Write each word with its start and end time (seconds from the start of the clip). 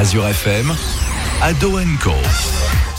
Azure 0.00 0.26
FM, 0.28 0.74
Ado 1.42 1.78
Co. 2.02 2.14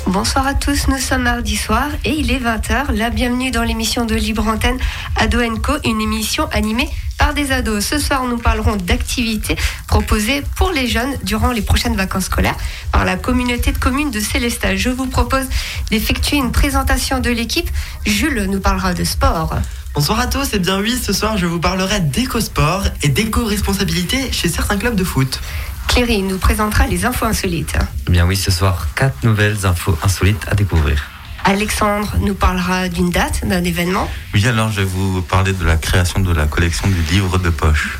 Bonsoir 0.05 0.45
à 0.45 0.53
tous, 0.53 0.87
nous 0.87 0.99
sommes 0.99 1.23
mardi 1.23 1.57
soir 1.57 1.87
et 2.05 2.11
il 2.11 2.29
est 2.29 2.37
20h. 2.37 2.91
La 2.93 3.09
bienvenue 3.09 3.49
dans 3.49 3.63
l'émission 3.63 4.05
de 4.05 4.13
Libre 4.13 4.47
Antenne 4.47 4.77
Ado 5.15 5.39
Co, 5.63 5.73
une 5.83 5.99
émission 5.99 6.47
animée 6.51 6.87
par 7.17 7.33
des 7.33 7.51
ados. 7.51 7.83
Ce 7.83 7.97
soir, 7.97 8.25
nous 8.25 8.37
parlerons 8.37 8.75
d'activités 8.75 9.55
proposées 9.87 10.43
pour 10.57 10.71
les 10.71 10.87
jeunes 10.87 11.15
durant 11.23 11.51
les 11.51 11.63
prochaines 11.63 11.95
vacances 11.95 12.25
scolaires 12.25 12.57
par 12.91 13.03
la 13.03 13.15
communauté 13.15 13.71
de 13.71 13.79
communes 13.79 14.11
de 14.11 14.19
Célestat. 14.19 14.75
Je 14.75 14.91
vous 14.91 15.07
propose 15.07 15.47
d'effectuer 15.89 16.37
une 16.37 16.51
présentation 16.51 17.19
de 17.19 17.31
l'équipe. 17.31 17.71
Jules 18.05 18.45
nous 18.47 18.59
parlera 18.59 18.93
de 18.93 19.03
sport. 19.03 19.55
Bonsoir 19.95 20.19
à 20.19 20.27
tous, 20.27 20.53
et 20.53 20.59
bien 20.59 20.79
oui, 20.79 20.95
ce 21.03 21.13
soir 21.13 21.37
je 21.37 21.47
vous 21.47 21.59
parlerai 21.59 21.99
d'éco-sport 21.99 22.83
et 23.01 23.09
d'éco-responsabilité 23.09 24.31
chez 24.31 24.47
certains 24.47 24.77
clubs 24.77 24.95
de 24.95 25.03
foot. 25.03 25.41
Cléry 25.87 26.21
nous 26.21 26.37
présentera 26.37 26.87
les 26.87 27.05
infos 27.05 27.25
insolites. 27.25 27.75
Eh 28.07 28.11
bien 28.11 28.25
oui, 28.25 28.37
ce 28.37 28.51
soir, 28.51 28.87
quatre 28.95 29.23
nouvelles 29.23 29.65
infos 29.65 29.97
insolites 30.03 30.45
à 30.49 30.55
découvrir. 30.55 31.03
Alexandre 31.43 32.15
nous 32.19 32.35
parlera 32.35 32.87
d'une 32.87 33.09
date, 33.09 33.45
d'un 33.45 33.63
événement. 33.63 34.09
Oui, 34.33 34.47
alors 34.47 34.71
je 34.71 34.81
vais 34.81 34.85
vous 34.85 35.21
parler 35.21 35.53
de 35.53 35.65
la 35.65 35.75
création 35.75 36.19
de 36.19 36.33
la 36.33 36.45
collection 36.45 36.87
du 36.87 37.01
livre 37.13 37.37
de 37.37 37.49
poche. 37.49 37.99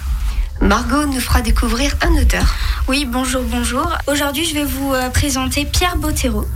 Margot 0.62 1.06
nous 1.08 1.20
fera 1.20 1.42
découvrir 1.42 1.96
un 2.02 2.22
auteur. 2.22 2.56
Oui, 2.88 3.08
bonjour, 3.10 3.42
bonjour. 3.44 3.98
Aujourd'hui, 4.08 4.46
je 4.46 4.54
vais 4.54 4.64
vous 4.64 4.94
euh, 4.94 5.10
présenter 5.10 5.66
Pierre 5.66 5.98
Bottero. 5.98 6.48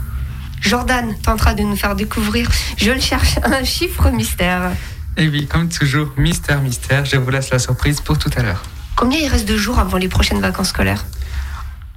Jordan 0.60 1.14
tentera 1.22 1.54
de 1.54 1.62
nous 1.62 1.76
faire 1.76 1.96
découvrir, 1.96 2.50
je 2.76 2.90
le 2.92 3.00
cherche, 3.00 3.36
un 3.44 3.64
chiffre 3.64 4.10
mystère. 4.10 4.70
Et 5.16 5.28
oui, 5.28 5.46
comme 5.46 5.68
toujours, 5.68 6.12
mystère, 6.16 6.60
mystère, 6.62 7.04
je 7.04 7.16
vous 7.16 7.30
laisse 7.30 7.50
la 7.50 7.58
surprise 7.58 8.00
pour 8.00 8.16
tout 8.18 8.30
à 8.36 8.42
l'heure. 8.42 8.62
Combien 8.94 9.18
il 9.18 9.28
reste 9.28 9.46
de 9.46 9.56
jours 9.56 9.78
avant 9.78 9.98
les 9.98 10.08
prochaines 10.08 10.40
vacances 10.40 10.68
scolaires? 10.68 11.04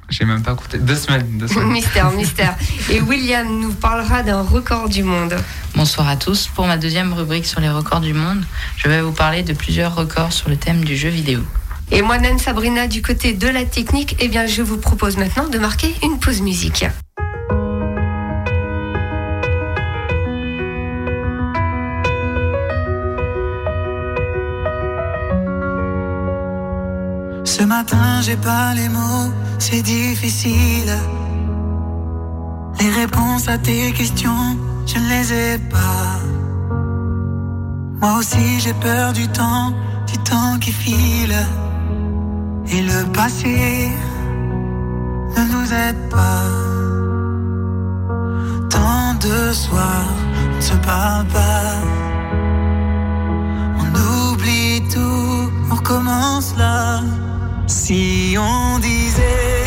J'ai 0.10 0.26
même 0.26 0.42
pas 0.42 0.56
compté. 0.56 0.78
Deux 0.80 0.96
semaines. 0.96 1.38
Deux 1.38 1.48
semaines. 1.54 1.68
mystère, 1.72 2.12
mystère. 2.12 2.56
Et 2.90 3.00
William 3.02 3.48
nous 3.60 3.72
parlera 3.74 4.24
d'un 4.24 4.42
record 4.42 4.90
du 4.90 5.04
monde. 5.04 5.36
Bonsoir 5.76 6.08
à 6.08 6.16
tous. 6.16 6.48
Pour 6.48 6.66
ma 6.68 6.78
deuxième 6.78 7.14
rubrique 7.14 7.46
sur 7.46 7.60
les 7.62 7.70
records 7.70 8.02
du 8.02 8.14
monde, 8.14 8.44
je 8.78 8.88
vais 8.90 9.02
vous 9.02 9.12
parler 9.12 9.44
de 9.44 9.54
plusieurs 9.54 9.96
records 9.96 10.34
sur 10.34 10.50
le 10.50 10.58
thème 10.58 10.84
du 10.84 10.98
jeu 10.98 11.10
vidéo. 11.10 11.42
Et 11.92 12.02
moi-même, 12.02 12.38
Sabrina, 12.38 12.88
du 12.88 13.02
côté 13.02 13.34
de 13.34 13.48
la 13.48 13.66
technique, 13.66 14.16
eh 14.20 14.28
bien, 14.28 14.46
je 14.46 14.62
vous 14.62 14.78
propose 14.78 15.18
maintenant 15.18 15.48
de 15.48 15.58
marquer 15.58 15.94
une 16.04 16.20
pause 16.20 16.42
musique. 16.42 16.86
Ce 27.50 27.64
matin, 27.64 28.22
j'ai 28.22 28.38
pas 28.38 28.76
les 28.76 28.88
mots, 28.90 29.32
c'est 29.58 29.82
difficile. 29.82 30.94
Les 32.80 32.92
réponses 32.92 33.48
à 33.48 33.58
tes 33.58 33.92
questions, 33.92 34.56
je 34.86 35.00
ne 35.00 35.10
les 35.10 35.34
ai 35.34 35.58
pas. 35.58 36.20
Moi 38.00 38.20
aussi, 38.20 38.60
j'ai 38.60 38.74
peur 38.74 39.14
du 39.14 39.28
temps, 39.30 39.74
du 40.06 40.18
temps 40.20 40.60
qui 40.62 40.72
file. 40.72 41.40
Et 42.72 42.82
le 42.84 43.12
passé 43.14 43.92
ne 45.36 45.44
nous 45.54 45.74
aide 45.74 46.02
pas. 46.12 46.46
Tant 48.70 49.16
de 49.28 49.54
soirs, 49.54 50.14
se 50.60 50.76
pas. 50.86 51.49
Si 57.90 58.38
on 58.38 58.78
disait 58.78 59.59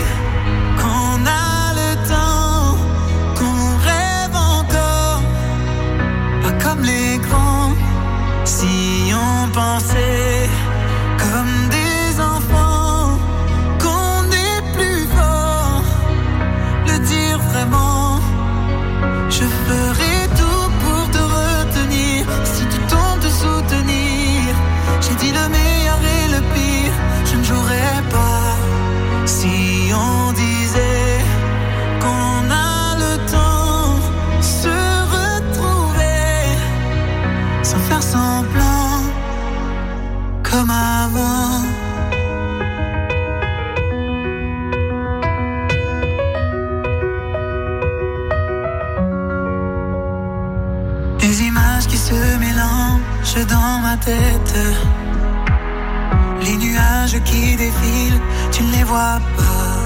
Les 56.45 56.57
nuages 56.57 57.23
qui 57.25 57.55
défilent, 57.57 58.21
tu 58.51 58.65
ne 58.65 58.73
les 58.73 58.83
vois 58.83 59.21
pas. 59.37 59.79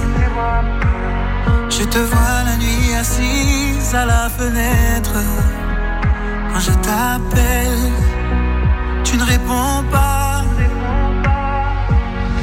Je 1.69 1.85
te 1.85 1.99
vois 1.99 2.43
la 2.47 2.57
nuit 2.57 2.95
assise 2.99 3.95
à 3.95 4.07
la 4.07 4.31
fenêtre. 4.31 5.19
Quand 6.51 6.61
je 6.61 6.73
t'appelle, 6.87 7.93
tu 9.05 9.19
ne 9.19 9.25
réponds 9.25 9.85
pas. 9.91 10.45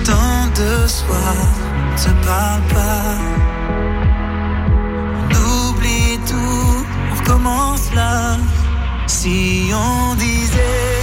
Tant 0.06 0.46
de 0.56 0.72
on 1.10 1.92
ne 1.94 1.98
se 1.98 2.10
parle 2.28 2.62
pas. 2.76 3.16
On 5.24 5.70
oublie 5.70 6.20
tout, 6.28 6.86
on 7.12 7.16
recommence 7.16 7.92
là. 7.96 8.38
Si 9.08 9.72
on 9.74 10.16
disait 10.16 11.03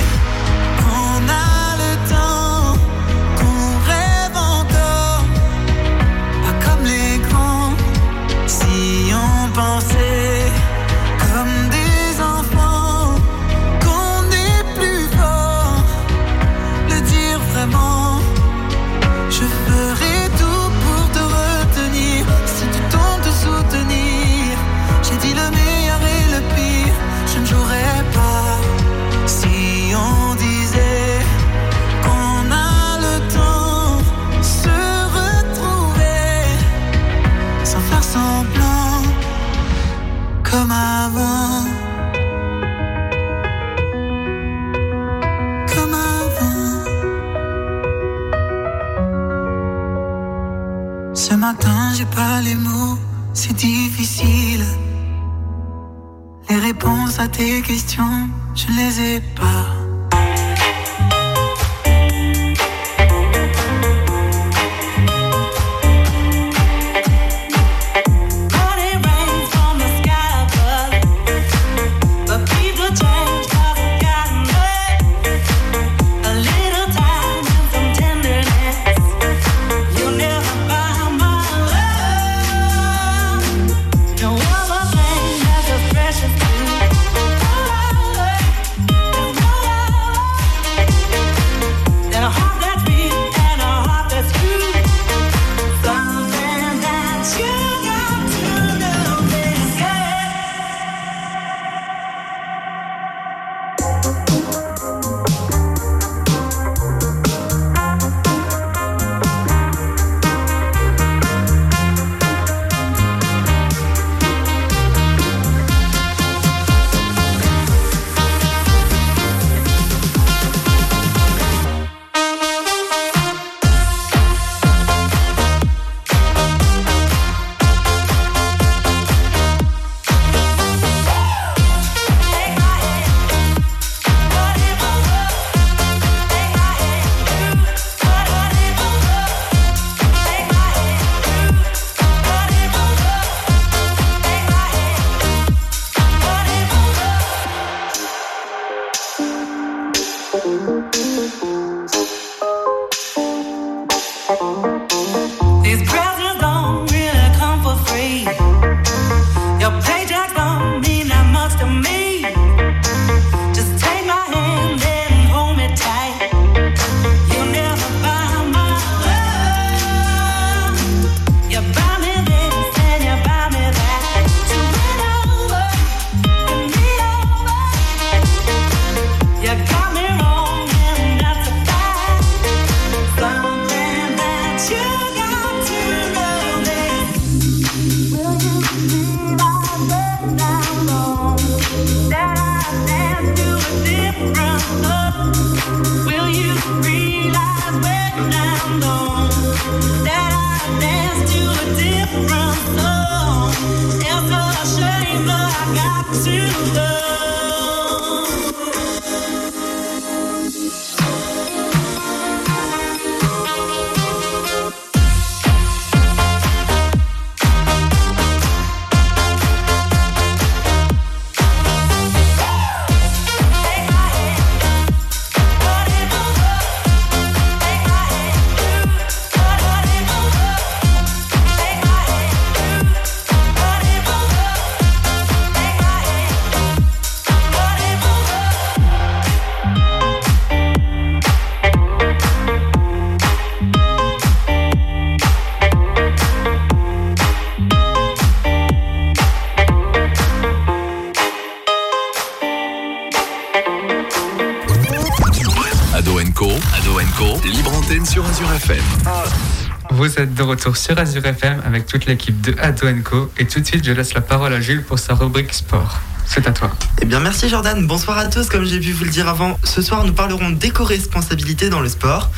Vous 260.20 260.24
êtes 260.24 260.34
de 260.34 260.42
retour 260.42 260.76
sur 260.76 260.98
Azure 260.98 261.24
FM 261.24 261.62
avec 261.64 261.86
toute 261.86 262.04
l'équipe 262.04 262.38
de 262.42 262.54
Ado 262.60 262.86
Co. 263.02 263.32
Et 263.38 263.46
tout 263.46 263.58
de 263.58 263.64
suite, 263.64 263.82
je 263.86 263.92
laisse 263.92 264.12
la 264.12 264.20
parole 264.20 264.52
à 264.52 264.60
Jules 264.60 264.82
pour 264.82 264.98
sa 264.98 265.14
rubrique 265.14 265.54
sport. 265.54 265.98
C'est 266.26 266.46
à 266.46 266.52
toi. 266.52 266.70
Eh 267.00 267.06
bien, 267.06 267.20
merci 267.20 267.48
Jordan. 267.48 267.86
Bonsoir 267.86 268.18
à 268.18 268.26
tous. 268.26 268.50
Comme 268.50 268.66
j'ai 268.66 268.78
pu 268.80 268.92
vous 268.92 269.04
le 269.04 269.10
dire 269.10 269.30
avant, 269.30 269.58
ce 269.64 269.80
soir, 269.80 270.04
nous 270.04 270.12
parlerons 270.12 270.50
d'éco-responsabilité 270.50 271.70
dans 271.70 271.80
le 271.80 271.88
sport. 271.88 272.30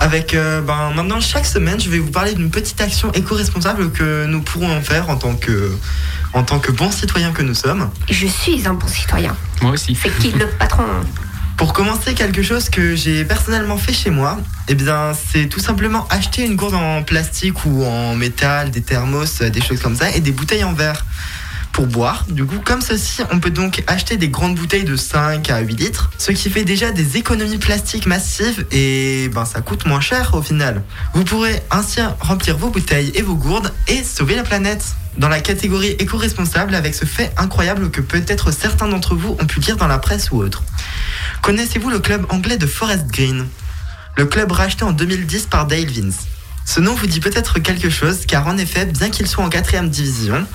Avec 0.00 0.34
euh, 0.34 0.60
ben, 0.60 0.92
maintenant, 0.94 1.18
chaque 1.18 1.46
semaine, 1.46 1.80
je 1.80 1.88
vais 1.88 1.98
vous 1.98 2.10
parler 2.10 2.34
d'une 2.34 2.50
petite 2.50 2.82
action 2.82 3.10
éco-responsable 3.12 3.90
que 3.90 4.26
nous 4.26 4.42
pourrons 4.42 4.76
en 4.76 4.82
faire 4.82 5.08
en 5.08 5.16
tant 5.16 5.34
que, 5.34 5.72
en 6.34 6.42
tant 6.42 6.58
que 6.58 6.72
bons 6.72 6.90
citoyens 6.90 7.32
que 7.32 7.40
nous 7.40 7.54
sommes. 7.54 7.88
Je 8.10 8.26
suis 8.26 8.68
un 8.68 8.74
bon 8.74 8.86
citoyen. 8.86 9.34
Moi 9.62 9.70
aussi. 9.70 9.94
C'est 9.94 10.14
qui 10.18 10.30
le 10.32 10.46
patron? 10.46 10.84
Pour 11.56 11.72
commencer, 11.72 12.14
quelque 12.14 12.42
chose 12.42 12.68
que 12.68 12.96
j'ai 12.96 13.24
personnellement 13.24 13.76
fait 13.76 13.92
chez 13.92 14.10
moi, 14.10 14.38
eh 14.68 14.74
bien, 14.74 15.12
c'est 15.14 15.46
tout 15.46 15.60
simplement 15.60 16.06
acheter 16.10 16.44
une 16.44 16.56
gourde 16.56 16.74
en 16.74 17.02
plastique 17.02 17.64
ou 17.64 17.84
en 17.84 18.14
métal, 18.16 18.70
des 18.70 18.82
thermos, 18.82 19.40
des 19.40 19.60
choses 19.60 19.80
comme 19.80 19.96
ça, 19.96 20.10
et 20.10 20.20
des 20.20 20.32
bouteilles 20.32 20.64
en 20.64 20.72
verre 20.72 21.04
pour 21.74 21.86
boire. 21.86 22.24
Du 22.28 22.44
coup, 22.44 22.60
comme 22.64 22.80
ceci, 22.80 23.22
on 23.30 23.40
peut 23.40 23.50
donc 23.50 23.82
acheter 23.86 24.16
des 24.16 24.28
grandes 24.28 24.54
bouteilles 24.54 24.84
de 24.84 24.96
5 24.96 25.50
à 25.50 25.60
8 25.60 25.74
litres, 25.74 26.10
ce 26.18 26.32
qui 26.32 26.48
fait 26.48 26.64
déjà 26.64 26.92
des 26.92 27.16
économies 27.16 27.58
plastiques 27.58 28.06
massives 28.06 28.64
et 28.70 29.28
ben 29.34 29.44
ça 29.44 29.60
coûte 29.60 29.84
moins 29.84 30.00
cher 30.00 30.34
au 30.34 30.42
final. 30.42 30.82
Vous 31.14 31.24
pourrez 31.24 31.62
ainsi 31.70 32.00
remplir 32.20 32.56
vos 32.56 32.70
bouteilles 32.70 33.10
et 33.14 33.22
vos 33.22 33.34
gourdes 33.34 33.72
et 33.88 34.04
sauver 34.04 34.36
la 34.36 34.44
planète. 34.44 34.84
Dans 35.16 35.28
la 35.28 35.40
catégorie 35.40 35.94
éco-responsable 36.00 36.74
avec 36.74 36.94
ce 36.94 37.04
fait 37.04 37.32
incroyable 37.36 37.90
que 37.90 38.00
peut-être 38.00 38.50
certains 38.50 38.88
d'entre 38.88 39.14
vous 39.14 39.36
ont 39.40 39.46
pu 39.46 39.60
lire 39.60 39.76
dans 39.76 39.86
la 39.86 39.98
presse 39.98 40.32
ou 40.32 40.38
autre. 40.38 40.64
Connaissez-vous 41.40 41.88
le 41.88 42.00
club 42.00 42.26
anglais 42.30 42.58
de 42.58 42.66
Forest 42.66 43.06
Green? 43.08 43.46
Le 44.16 44.26
club 44.26 44.50
racheté 44.50 44.84
en 44.84 44.92
2010 44.92 45.46
par 45.46 45.66
Dale 45.66 45.86
Vince. 45.86 46.26
Ce 46.64 46.80
nom 46.80 46.94
vous 46.94 47.06
dit 47.06 47.20
peut-être 47.20 47.58
quelque 47.60 47.90
chose, 47.90 48.26
car 48.26 48.46
en 48.48 48.56
effet, 48.56 48.86
bien 48.86 49.10
qu'il 49.10 49.28
soit 49.28 49.44
en 49.44 49.50
quatrième 49.50 49.88
division, 49.88 50.46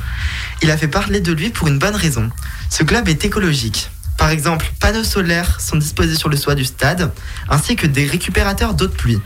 il 0.62 0.72
a 0.72 0.78
fait 0.78 0.88
parler 0.88 1.22
de 1.22 1.32
lui 1.32 1.52
pour 1.52 1.68
une 1.68 1.80
bonne 1.80 1.96
raison. 1.96 2.30
Ce 2.70 2.84
club 2.84 3.08
est 3.08 3.24
écologique. 3.24 3.90
Par 4.18 4.30
exemple, 4.30 4.70
panneaux 4.82 5.04
solaires 5.06 5.62
sont 5.62 5.78
disposés 5.78 6.16
sur 6.16 6.28
le 6.28 6.38
toit 6.38 6.56
du 6.56 6.66
stade, 6.66 7.14
ainsi 7.48 7.78
que 7.78 7.88
des 7.88 8.06
récupérateurs 8.06 8.74
d'eau 8.74 8.88
de 8.88 8.92
pluie. 8.94 9.22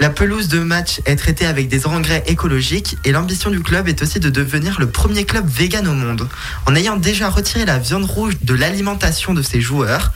La 0.00 0.08
pelouse 0.08 0.48
de 0.48 0.60
match 0.60 1.02
est 1.04 1.16
traitée 1.16 1.44
avec 1.44 1.68
des 1.68 1.86
engrais 1.86 2.24
écologiques 2.26 2.96
et 3.04 3.12
l'ambition 3.12 3.50
du 3.50 3.60
club 3.60 3.86
est 3.86 4.00
aussi 4.00 4.18
de 4.18 4.30
devenir 4.30 4.80
le 4.80 4.88
premier 4.88 5.26
club 5.26 5.46
vegan 5.46 5.86
au 5.86 5.92
monde, 5.92 6.26
en 6.64 6.74
ayant 6.74 6.96
déjà 6.96 7.28
retiré 7.28 7.66
la 7.66 7.78
viande 7.78 8.04
rouge 8.04 8.38
de 8.40 8.54
l'alimentation 8.54 9.34
de 9.34 9.42
ses 9.42 9.60
joueurs 9.60 10.12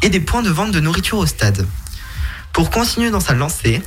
et 0.00 0.08
des 0.08 0.20
points 0.20 0.40
de 0.40 0.48
vente 0.48 0.72
de 0.72 0.80
nourriture 0.80 1.18
au 1.18 1.26
stade. 1.26 1.66
Pour 2.54 2.70
continuer 2.70 3.10
dans 3.10 3.20
sa 3.20 3.34
lancée, 3.34 3.82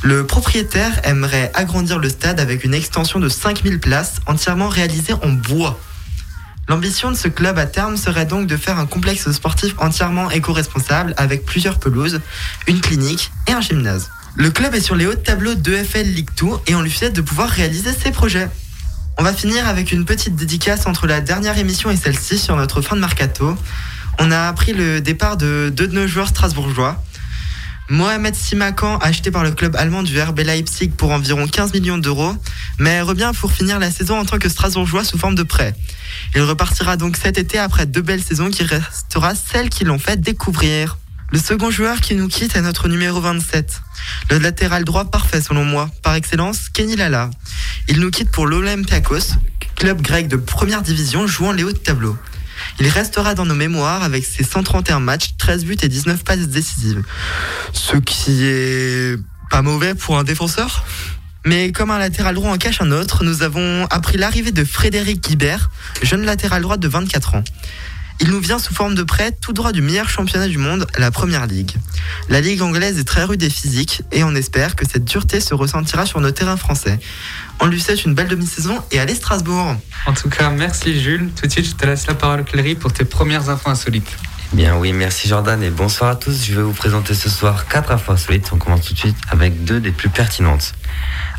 le 0.00 0.24
propriétaire 0.26 0.98
aimerait 1.04 1.52
agrandir 1.52 1.98
le 1.98 2.08
stade 2.08 2.40
avec 2.40 2.64
une 2.64 2.72
extension 2.72 3.20
de 3.20 3.28
5000 3.28 3.78
places 3.78 4.20
entièrement 4.24 4.70
réalisée 4.70 5.12
en 5.12 5.28
bois. 5.28 5.78
L'ambition 6.70 7.10
de 7.10 7.16
ce 7.16 7.28
club 7.28 7.58
à 7.58 7.66
terme 7.66 7.98
serait 7.98 8.24
donc 8.24 8.46
de 8.46 8.56
faire 8.56 8.78
un 8.78 8.86
complexe 8.86 9.30
sportif 9.30 9.74
entièrement 9.76 10.30
éco-responsable 10.30 11.12
avec 11.18 11.44
plusieurs 11.44 11.78
pelouses, 11.78 12.22
une 12.66 12.80
clinique 12.80 13.30
et 13.46 13.52
un 13.52 13.60
gymnase. 13.60 14.08
Le 14.38 14.50
club 14.50 14.74
est 14.74 14.80
sur 14.80 14.96
les 14.96 15.06
hauts 15.06 15.14
tableaux 15.14 15.54
d'EFL 15.54 16.02
League 16.02 16.28
2 16.38 16.46
et 16.66 16.74
on 16.74 16.82
lui 16.82 16.90
souhaite 16.90 17.14
de 17.14 17.22
pouvoir 17.22 17.48
réaliser 17.48 17.90
ses 17.92 18.10
projets. 18.10 18.50
On 19.16 19.22
va 19.22 19.32
finir 19.32 19.66
avec 19.66 19.92
une 19.92 20.04
petite 20.04 20.36
dédicace 20.36 20.86
entre 20.86 21.06
la 21.06 21.22
dernière 21.22 21.56
émission 21.56 21.90
et 21.90 21.96
celle-ci 21.96 22.38
sur 22.38 22.54
notre 22.54 22.82
fin 22.82 22.96
de 22.96 23.00
mercato. 23.00 23.56
On 24.18 24.30
a 24.30 24.40
appris 24.46 24.74
le 24.74 25.00
départ 25.00 25.38
de 25.38 25.72
deux 25.74 25.88
de 25.88 25.94
nos 25.94 26.06
joueurs 26.06 26.28
strasbourgeois. 26.28 27.02
Mohamed 27.88 28.34
Simakan, 28.34 28.98
acheté 28.98 29.30
par 29.30 29.42
le 29.42 29.52
club 29.52 29.74
allemand 29.74 30.02
du 30.02 30.20
RB 30.20 30.40
Leipzig 30.40 30.90
pour 30.90 31.12
environ 31.12 31.46
15 31.46 31.72
millions 31.72 31.96
d'euros, 31.96 32.34
mais 32.78 33.00
revient 33.00 33.32
pour 33.40 33.52
finir 33.52 33.78
la 33.78 33.90
saison 33.90 34.18
en 34.18 34.26
tant 34.26 34.38
que 34.38 34.50
Strasbourgeois 34.50 35.04
sous 35.04 35.16
forme 35.16 35.34
de 35.34 35.44
prêt. 35.44 35.74
Il 36.34 36.42
repartira 36.42 36.98
donc 36.98 37.16
cet 37.16 37.38
été 37.38 37.58
après 37.58 37.86
deux 37.86 38.02
belles 38.02 38.22
saisons 38.22 38.50
qui 38.50 38.64
restera 38.64 39.34
celle 39.34 39.70
qui 39.70 39.84
l'ont 39.84 39.98
fait 39.98 40.20
découvrir. 40.20 40.98
Le 41.32 41.38
second 41.40 41.70
joueur 41.70 42.00
qui 42.00 42.14
nous 42.14 42.28
quitte 42.28 42.54
est 42.54 42.62
notre 42.62 42.88
numéro 42.88 43.20
27. 43.20 43.82
Le 44.30 44.38
latéral 44.38 44.84
droit 44.84 45.06
parfait 45.06 45.40
selon 45.40 45.64
moi, 45.64 45.90
par 46.02 46.14
excellence, 46.14 46.68
Kenny 46.68 46.94
Lala. 46.94 47.30
Il 47.88 47.98
nous 47.98 48.10
quitte 48.10 48.30
pour 48.30 48.46
l'Olympiakos, 48.46 49.34
club 49.74 50.00
grec 50.00 50.28
de 50.28 50.36
première 50.36 50.82
division 50.82 51.26
jouant 51.26 51.50
les 51.50 51.64
hauts 51.64 51.72
de 51.72 51.78
tableau. 51.78 52.16
Il 52.78 52.88
restera 52.88 53.34
dans 53.34 53.44
nos 53.44 53.56
mémoires 53.56 54.04
avec 54.04 54.24
ses 54.24 54.44
131 54.44 55.00
matchs, 55.00 55.30
13 55.36 55.64
buts 55.64 55.76
et 55.82 55.88
19 55.88 56.22
passes 56.22 56.48
décisives. 56.48 57.02
Ce 57.72 57.96
qui 57.96 58.44
est 58.44 59.18
pas 59.50 59.62
mauvais 59.62 59.94
pour 59.94 60.18
un 60.18 60.24
défenseur. 60.24 60.84
Mais 61.44 61.70
comme 61.70 61.90
un 61.90 61.98
latéral 61.98 62.34
droit 62.34 62.50
en 62.50 62.58
cache 62.58 62.80
un 62.80 62.90
autre, 62.92 63.24
nous 63.24 63.42
avons 63.42 63.86
appris 63.86 64.16
l'arrivée 64.16 64.52
de 64.52 64.64
Frédéric 64.64 65.22
Guibert, 65.22 65.70
jeune 66.02 66.24
latéral 66.24 66.62
droit 66.62 66.76
de 66.76 66.88
24 66.88 67.34
ans. 67.34 67.44
Il 68.18 68.30
nous 68.30 68.40
vient 68.40 68.58
sous 68.58 68.74
forme 68.74 68.94
de 68.94 69.02
prêt 69.02 69.30
tout 69.30 69.52
droit 69.52 69.72
du 69.72 69.82
meilleur 69.82 70.08
championnat 70.08 70.48
du 70.48 70.56
monde, 70.56 70.86
la 70.96 71.10
Première 71.10 71.46
Ligue. 71.46 71.72
La 72.30 72.40
Ligue 72.40 72.62
anglaise 72.62 72.98
est 72.98 73.04
très 73.04 73.24
rude 73.24 73.42
et 73.42 73.50
physique 73.50 74.02
et 74.10 74.24
on 74.24 74.34
espère 74.34 74.74
que 74.74 74.86
cette 74.88 75.04
dureté 75.04 75.40
se 75.40 75.52
ressentira 75.54 76.06
sur 76.06 76.20
nos 76.20 76.30
terrains 76.30 76.56
français. 76.56 76.98
On 77.60 77.66
lui 77.66 77.80
souhaite 77.80 78.04
une 78.04 78.14
belle 78.14 78.28
demi-saison 78.28 78.82
et 78.90 78.98
allez 78.98 79.14
Strasbourg 79.14 79.76
En 80.06 80.12
tout 80.14 80.30
cas, 80.30 80.48
merci 80.50 80.98
Jules. 80.98 81.30
Tout 81.38 81.46
de 81.46 81.52
suite, 81.52 81.66
je 81.66 81.74
te 81.74 81.84
laisse 81.84 82.06
la 82.06 82.14
parole, 82.14 82.44
Cléry, 82.44 82.74
pour 82.74 82.92
tes 82.92 83.04
premières 83.04 83.50
infos 83.50 83.68
insolites. 83.68 84.16
Bien 84.52 84.76
oui, 84.76 84.92
merci 84.92 85.28
Jordan 85.28 85.62
et 85.62 85.70
bonsoir 85.70 86.10
à 86.10 86.16
tous. 86.16 86.44
Je 86.46 86.54
vais 86.54 86.62
vous 86.62 86.72
présenter 86.72 87.14
ce 87.14 87.28
soir 87.28 87.66
quatre 87.68 87.90
infos 87.90 88.12
insolites. 88.12 88.48
On 88.52 88.56
commence 88.56 88.82
tout 88.82 88.94
de 88.94 88.98
suite 88.98 89.16
avec 89.28 89.64
deux 89.64 89.80
des 89.80 89.92
plus 89.92 90.08
pertinentes. 90.08 90.72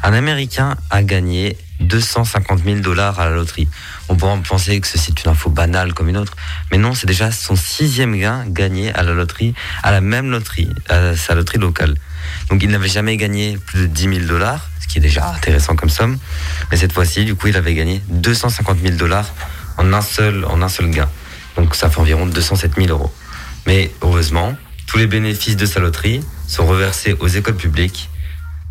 Un 0.03 0.13
Américain 0.13 0.75
a 0.91 1.01
gagné 1.01 1.57
250 1.79 2.63
000 2.63 2.79
dollars 2.79 3.19
à 3.19 3.29
la 3.29 3.35
loterie. 3.35 3.67
On 4.09 4.15
pourrait 4.15 4.39
penser 4.47 4.79
que 4.79 4.87
c'est 4.87 5.23
une 5.23 5.31
info 5.31 5.49
banale 5.49 5.93
comme 5.93 6.09
une 6.09 6.17
autre, 6.17 6.33
mais 6.71 6.77
non, 6.77 6.93
c'est 6.93 7.07
déjà 7.07 7.31
son 7.31 7.55
sixième 7.55 8.15
gain 8.17 8.45
gagné 8.47 8.93
à 8.93 9.03
la 9.03 9.13
loterie, 9.13 9.53
à 9.83 9.91
la 9.91 10.01
même 10.01 10.31
loterie, 10.31 10.69
à 10.89 11.15
sa 11.15 11.35
loterie 11.35 11.59
locale. 11.59 11.95
Donc 12.49 12.63
il 12.63 12.69
n'avait 12.69 12.87
jamais 12.87 13.17
gagné 13.17 13.57
plus 13.57 13.81
de 13.81 13.85
10 13.87 14.01
000 14.01 14.25
dollars, 14.27 14.67
ce 14.79 14.87
qui 14.87 14.97
est 14.97 15.01
déjà 15.01 15.29
intéressant 15.29 15.75
comme 15.75 15.89
somme, 15.89 16.17
mais 16.71 16.77
cette 16.77 16.93
fois-ci, 16.93 17.25
du 17.25 17.35
coup, 17.35 17.47
il 17.47 17.57
avait 17.57 17.73
gagné 17.73 18.01
250 18.09 18.79
000 18.81 18.95
dollars 18.95 19.33
en 19.77 19.93
un 19.93 20.01
seul, 20.01 20.45
en 20.45 20.61
un 20.61 20.69
seul 20.69 20.89
gain. 20.89 21.09
Donc 21.55 21.75
ça 21.75 21.89
fait 21.89 21.99
environ 21.99 22.25
207 22.25 22.75
000 22.75 22.87
euros. 22.89 23.13
Mais 23.65 23.91
heureusement, 24.01 24.55
tous 24.85 24.97
les 24.97 25.07
bénéfices 25.07 25.57
de 25.57 25.65
sa 25.65 25.79
loterie 25.79 26.21
sont 26.47 26.65
reversés 26.65 27.15
aux 27.19 27.27
écoles 27.27 27.57
publiques. 27.57 28.09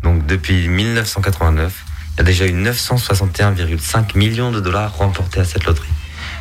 Donc 0.03 0.25
depuis 0.25 0.67
1989, 0.67 1.73
il 2.17 2.21
y 2.21 2.21
a 2.21 2.23
déjà 2.23 2.47
eu 2.47 2.51
961,5 2.51 4.17
millions 4.17 4.51
de 4.51 4.59
dollars 4.59 4.97
remportés 4.97 5.39
à 5.39 5.45
cette 5.45 5.65
loterie. 5.65 5.87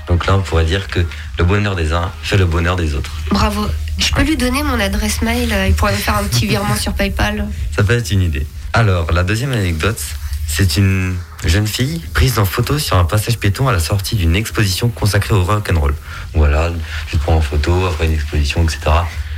Donc 0.08 0.26
là, 0.26 0.36
on 0.36 0.40
pourrait 0.40 0.64
dire 0.64 0.88
que 0.88 1.00
le 1.38 1.44
bonheur 1.44 1.76
des 1.76 1.92
uns 1.92 2.10
fait 2.22 2.38
le 2.38 2.46
bonheur 2.46 2.76
des 2.76 2.94
autres. 2.94 3.10
Bravo. 3.30 3.66
Je 3.98 4.10
peux 4.12 4.22
lui 4.22 4.38
donner 4.38 4.62
mon 4.62 4.80
adresse 4.80 5.20
mail, 5.20 5.54
il 5.68 5.74
pourrait 5.74 5.92
me 5.92 5.98
faire 5.98 6.16
un 6.16 6.24
petit 6.24 6.46
virement 6.46 6.76
sur 6.76 6.94
PayPal. 6.94 7.46
Ça 7.74 7.82
peut 7.82 7.94
être 7.94 8.10
une 8.10 8.22
idée. 8.22 8.46
Alors, 8.72 9.12
la 9.12 9.22
deuxième 9.22 9.52
anecdote, 9.52 10.00
c'est 10.46 10.78
une 10.78 11.16
jeune 11.44 11.66
fille 11.66 12.02
prise 12.14 12.38
en 12.38 12.44
photo 12.46 12.78
sur 12.78 12.96
un 12.96 13.04
passage 13.04 13.38
piéton 13.38 13.68
à 13.68 13.72
la 13.72 13.78
sortie 13.78 14.16
d'une 14.16 14.36
exposition 14.36 14.88
consacrée 14.88 15.34
au 15.34 15.44
rock 15.44 15.70
and 15.70 15.78
roll. 15.78 15.94
Voilà, 16.34 16.70
je 17.08 17.16
prends 17.18 17.36
en 17.36 17.40
photo 17.42 17.86
après 17.86 18.06
une 18.06 18.14
exposition, 18.14 18.62
etc. 18.64 18.78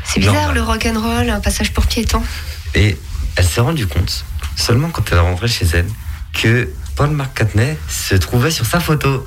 C'est 0.05 0.21
bizarre 0.21 0.53
le 0.53 0.63
rock 0.63 0.87
and 0.87 1.01
roll, 1.01 1.31
un 1.31 1.41
passage 1.41 1.73
pour 1.73 1.87
piétons. 1.87 2.23
Et 2.75 2.97
elle 3.37 3.45
s'est 3.45 3.61
rendue 3.61 3.87
compte, 3.87 4.25
seulement 4.57 4.91
quand 4.91 5.03
elle 5.11 5.19
est 5.19 5.21
rentrée 5.21 5.49
chez 5.49 5.67
elle, 5.73 5.87
que 6.33 6.69
Paul 6.97 7.11
McCartney 7.11 7.77
se 7.89 8.15
trouvait 8.15 8.51
sur 8.51 8.67
sa 8.67 8.81
photo. 8.81 9.27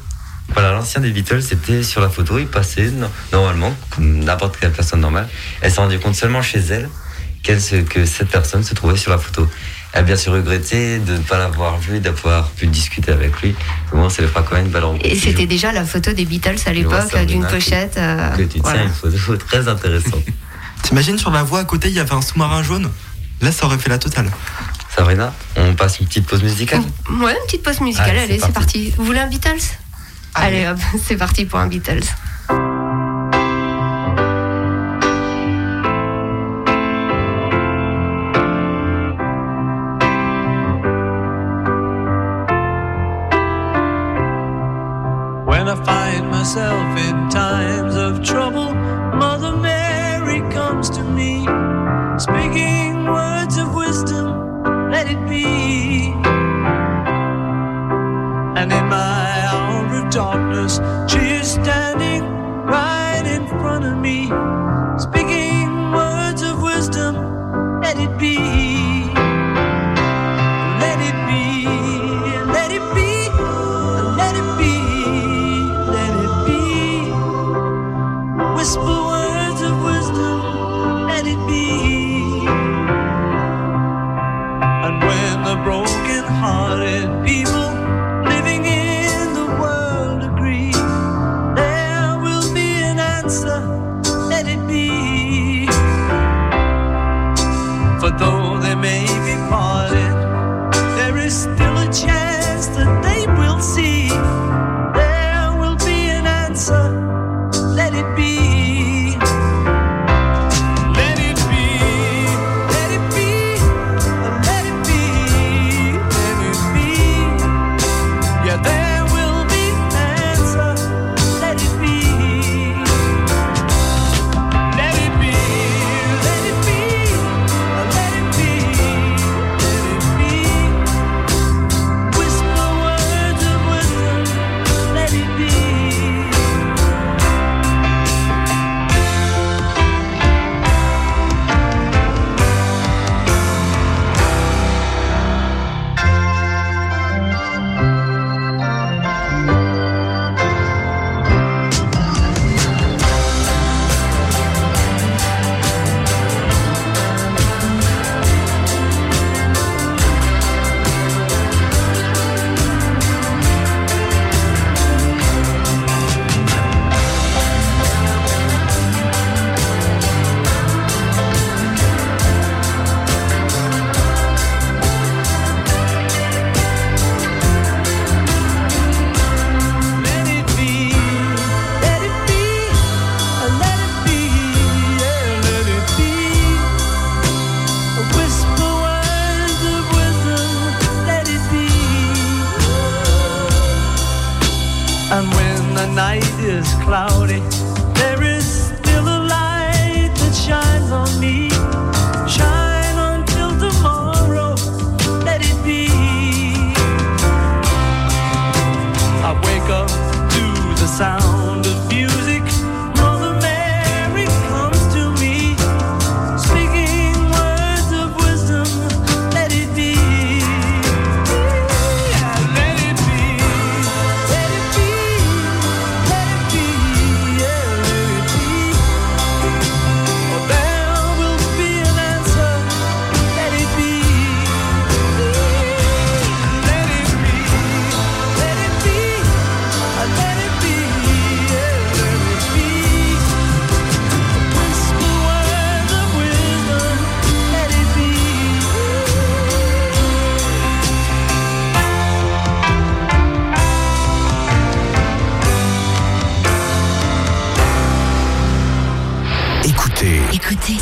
Voilà, 0.54 0.74
l'ancien 0.74 1.00
des 1.00 1.12
Beatles 1.12 1.44
était 1.52 1.84
sur 1.84 2.02
la 2.02 2.10
photo, 2.10 2.38
il 2.38 2.48
passait 2.48 2.92
normalement, 3.32 3.74
comme 3.90 4.20
n'importe 4.20 4.58
quelle 4.58 4.72
personne 4.72 5.00
normale. 5.00 5.30
Elle 5.62 5.72
s'est 5.72 5.80
rendue 5.80 6.00
compte 6.00 6.16
seulement 6.16 6.42
chez 6.42 6.60
elle 6.60 6.90
que 7.44 8.06
cette 8.06 8.30
personne 8.30 8.64
se 8.64 8.74
trouvait 8.74 8.98
sur 8.98 9.12
la 9.12 9.18
photo. 9.18 9.48
Elle 9.94 10.00
a 10.00 10.04
bien 10.04 10.16
sûr 10.16 10.34
regretté 10.34 11.00
de 11.00 11.14
ne 11.14 11.24
pas 11.24 11.38
l'avoir 11.38 11.78
vu, 11.78 12.00
d'avoir 12.00 12.50
pu 12.52 12.68
discuter 12.68 13.12
avec 13.12 13.42
lui. 13.42 13.56
Au 13.92 14.10
ça 14.10 14.22
lui 14.22 14.30
fera 14.30 14.44
quand 14.44 14.56
même 14.56 14.68
une 14.68 14.72
belle 14.72 14.84
Et 15.04 15.16
c'était 15.18 15.48
déjà 15.48 15.72
la 15.72 15.84
photo 15.84 16.14
des 16.14 16.26
Beatles 16.26 16.60
à 16.66 16.72
l'époque, 16.72 17.26
d'une 17.26 17.46
pochette. 17.46 17.98
Euh, 17.98 18.30
que 18.38 18.44
tu 18.44 18.62
tiens 18.62 18.84
une 18.84 18.90
photo 18.90 19.38
très 19.48 19.68
intéressante. 19.68 20.24
T'imagines 20.84 21.18
sur 21.18 21.32
la 21.32 21.44
voie 21.44 21.60
à 21.60 21.66
côté, 21.66 21.90
il 21.90 21.96
y 21.96 22.00
avait 22.00 22.14
un 22.14 22.22
sous-marin 22.22 22.64
jaune? 22.64 22.90
Là, 23.42 23.52
ça 23.52 23.66
aurait 23.66 23.78
fait 23.78 23.90
la 23.90 23.98
totale. 23.98 24.30
Sabrina, 24.96 25.34
on 25.56 25.74
passe 25.74 26.00
une 26.00 26.08
petite 26.08 26.28
pause 26.28 26.44
musicale 26.44 26.82
Ouais, 27.10 27.32
une 27.32 27.46
petite 27.46 27.64
pause 27.64 27.80
musicale, 27.82 28.18
allez, 28.18 28.40
c'est 28.40 28.54
parti. 28.54 28.94
Vous 28.98 29.06
voulez 29.06 29.20
un 29.20 29.28
Beatles? 29.28 29.62
Allez, 30.36 30.68
hop, 30.68 30.78
c'est 31.06 31.16
parti 31.18 31.46
pour 31.46 31.60
un 31.60 31.68
Beatles. 31.68 32.04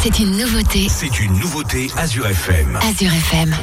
C'est 0.01 0.17
une 0.19 0.37
nouveauté. 0.37 0.87
C'est 0.87 1.19
une 1.19 1.33
nouveauté 1.33 1.91
Azure 1.97 2.25
FM. 2.27 2.79
Azure 2.81 3.13
FM. 3.13 3.53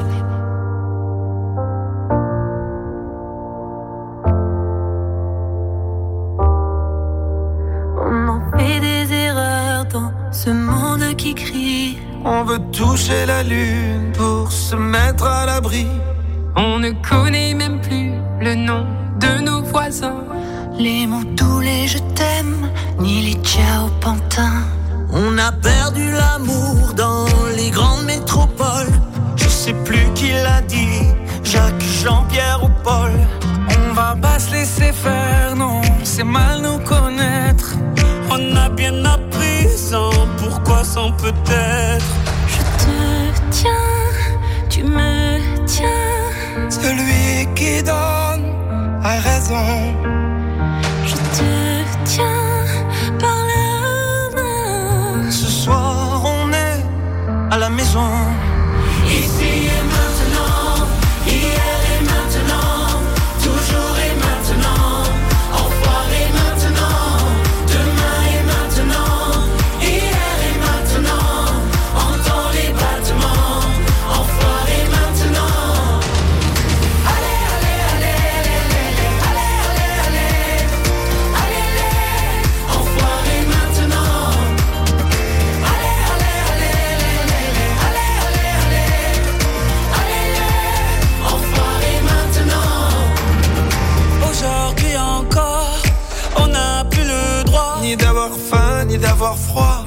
On 7.99 8.29
en 8.29 8.59
fait 8.59 8.81
des 8.81 9.15
erreurs 9.15 9.87
dans 9.87 10.13
ce 10.31 10.51
monde 10.51 11.17
qui 11.17 11.35
crie. 11.35 11.99
On 12.23 12.45
veut 12.45 12.61
toucher 12.71 13.25
la 13.25 13.43
lune 13.43 14.13
pour 14.13 14.53
se 14.53 14.77
mettre 14.77 15.25
à 15.25 15.47
l'abri. 15.47 15.87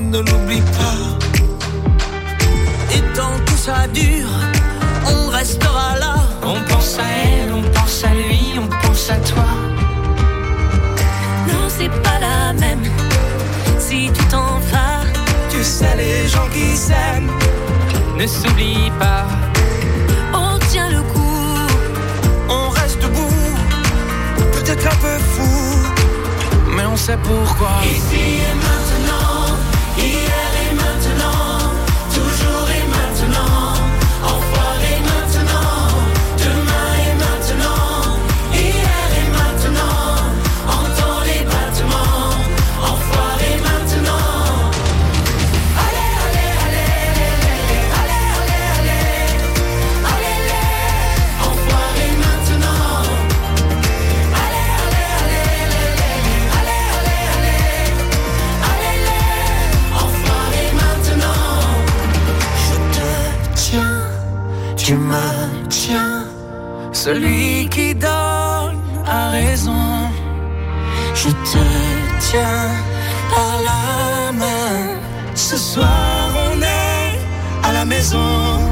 Ne 0.09 0.19
l'oublie 0.19 0.61
pas. 0.61 0.99
Et 2.95 3.01
tant 3.15 3.37
que 3.45 3.51
ça 3.51 3.87
dure, 3.93 4.29
on 5.05 5.29
restera 5.29 5.97
là. 5.99 6.15
On 6.43 6.59
pense 6.71 6.97
à 6.97 7.03
elle, 7.03 7.53
on 7.53 7.61
pense 7.61 8.03
à 8.03 8.13
lui, 8.13 8.53
on 8.57 8.67
pense 8.87 9.09
à 9.09 9.17
toi. 9.17 9.45
Non, 11.47 11.67
c'est 11.67 11.89
pas 12.01 12.19
la 12.19 12.53
même. 12.53 12.83
Si 13.77 14.09
tu 14.11 14.23
t'en 14.25 14.59
vas, 14.71 15.03
Tu 15.49 15.63
sais, 15.63 15.95
les 15.97 16.27
gens 16.27 16.47
qui 16.53 16.75
s'aiment, 16.75 17.31
Ne 18.17 18.25
s'oublie 18.27 18.91
pas, 18.99 19.25
on 20.33 20.57
tient 20.71 20.89
le 20.89 21.01
coup. 21.13 21.57
on 22.49 22.69
reste 22.69 23.01
debout. 23.01 23.35
Peut-être 24.53 24.85
un 24.87 24.97
peu 25.05 25.17
fou, 25.33 25.77
mais 26.75 26.85
on 26.85 26.97
sait 26.97 27.17
pourquoi. 27.23 27.71
Ici 27.83 28.23
et 28.49 28.78
tu 64.89 64.95
me 64.95 65.67
tiens. 65.69 66.25
Celui 66.91 67.69
qui 67.69 67.93
donne 67.93 68.81
a 69.05 69.29
raison. 69.29 69.85
Je 71.13 71.29
te 71.29 71.65
tiens 72.19 72.67
par 73.33 73.53
la 73.69 74.31
main. 74.31 74.97
Ce 75.35 75.57
soir, 75.57 76.31
on 76.47 76.59
est 76.61 77.19
à 77.67 77.71
la 77.71 77.85
maison. 77.85 78.69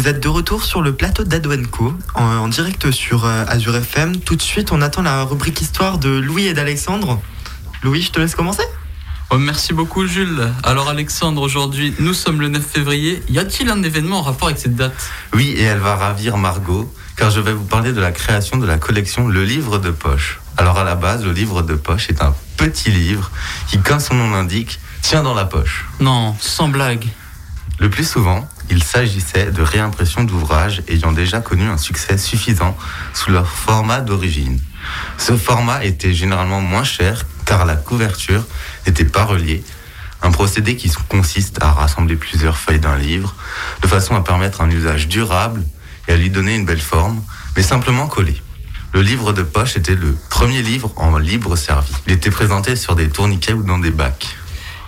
Vous 0.00 0.08
êtes 0.08 0.22
de 0.22 0.28
retour 0.28 0.64
sur 0.64 0.80
le 0.80 0.94
plateau 0.94 1.24
d'Adwenco, 1.24 1.92
en, 2.14 2.24
en 2.24 2.48
direct 2.48 2.90
sur 2.90 3.26
euh, 3.26 3.44
Azure 3.46 3.76
FM. 3.76 4.16
Tout 4.16 4.34
de 4.34 4.40
suite, 4.40 4.72
on 4.72 4.80
attend 4.80 5.02
la 5.02 5.24
rubrique 5.24 5.60
histoire 5.60 5.98
de 5.98 6.08
Louis 6.08 6.46
et 6.46 6.54
d'Alexandre. 6.54 7.20
Louis, 7.82 8.00
je 8.00 8.10
te 8.10 8.18
laisse 8.18 8.34
commencer 8.34 8.62
Oh, 9.28 9.36
merci 9.36 9.74
beaucoup 9.74 10.06
Jules. 10.06 10.48
Alors 10.62 10.88
Alexandre, 10.88 11.42
aujourd'hui 11.42 11.92
nous 11.98 12.14
sommes 12.14 12.40
le 12.40 12.48
9 12.48 12.64
février. 12.64 13.22
Y 13.28 13.40
a-t-il 13.40 13.68
un 13.68 13.82
événement 13.82 14.20
en 14.20 14.22
rapport 14.22 14.48
avec 14.48 14.58
cette 14.58 14.74
date? 14.74 14.94
Oui, 15.34 15.50
et 15.50 15.64
elle 15.64 15.80
va 15.80 15.96
ravir 15.96 16.38
Margot, 16.38 16.90
car 17.18 17.30
je 17.30 17.40
vais 17.40 17.52
vous 17.52 17.66
parler 17.66 17.92
de 17.92 18.00
la 18.00 18.10
création 18.10 18.56
de 18.56 18.66
la 18.66 18.78
collection 18.78 19.28
Le 19.28 19.44
Livre 19.44 19.76
de 19.76 19.90
Poche. 19.90 20.40
Alors 20.56 20.78
à 20.78 20.84
la 20.84 20.94
base, 20.94 21.26
le 21.26 21.32
livre 21.32 21.60
de 21.60 21.74
poche 21.74 22.08
est 22.08 22.22
un 22.22 22.34
petit 22.56 22.90
livre 22.90 23.30
qui, 23.68 23.78
comme 23.78 24.00
son 24.00 24.14
nom 24.14 24.30
l'indique, 24.30 24.80
tient 25.02 25.22
dans 25.22 25.34
la 25.34 25.44
poche. 25.44 25.84
Non, 26.00 26.34
sans 26.40 26.68
blague. 26.68 27.06
Le 27.78 27.90
plus 27.90 28.08
souvent, 28.08 28.48
il 28.70 28.82
s'agissait 28.82 29.50
de 29.50 29.62
réimpressions 29.62 30.24
d'ouvrages 30.24 30.82
ayant 30.88 31.12
déjà 31.12 31.40
connu 31.40 31.64
un 31.64 31.76
succès 31.76 32.16
suffisant 32.16 32.76
sous 33.12 33.30
leur 33.30 33.48
format 33.48 34.00
d'origine. 34.00 34.60
Ce 35.18 35.36
format 35.36 35.84
était 35.84 36.14
généralement 36.14 36.60
moins 36.60 36.84
cher 36.84 37.26
car 37.44 37.66
la 37.66 37.76
couverture 37.76 38.44
n'était 38.86 39.04
pas 39.04 39.24
reliée, 39.24 39.64
un 40.22 40.30
procédé 40.30 40.76
qui 40.76 40.90
consiste 41.08 41.62
à 41.62 41.72
rassembler 41.72 42.16
plusieurs 42.16 42.56
feuilles 42.56 42.80
d'un 42.80 42.96
livre 42.96 43.34
de 43.82 43.88
façon 43.88 44.14
à 44.14 44.22
permettre 44.22 44.60
un 44.60 44.70
usage 44.70 45.08
durable 45.08 45.62
et 46.06 46.12
à 46.12 46.16
lui 46.16 46.30
donner 46.30 46.54
une 46.54 46.64
belle 46.64 46.80
forme, 46.80 47.22
mais 47.56 47.62
simplement 47.62 48.06
collé. 48.06 48.40
Le 48.92 49.02
livre 49.02 49.32
de 49.32 49.42
poche 49.42 49.76
était 49.76 49.94
le 49.94 50.16
premier 50.30 50.62
livre 50.62 50.92
en 50.96 51.16
libre 51.16 51.56
service. 51.56 51.96
Il 52.06 52.12
était 52.12 52.30
présenté 52.30 52.74
sur 52.76 52.96
des 52.96 53.08
tourniquets 53.08 53.52
ou 53.52 53.62
dans 53.62 53.78
des 53.78 53.92
bacs. 53.92 54.36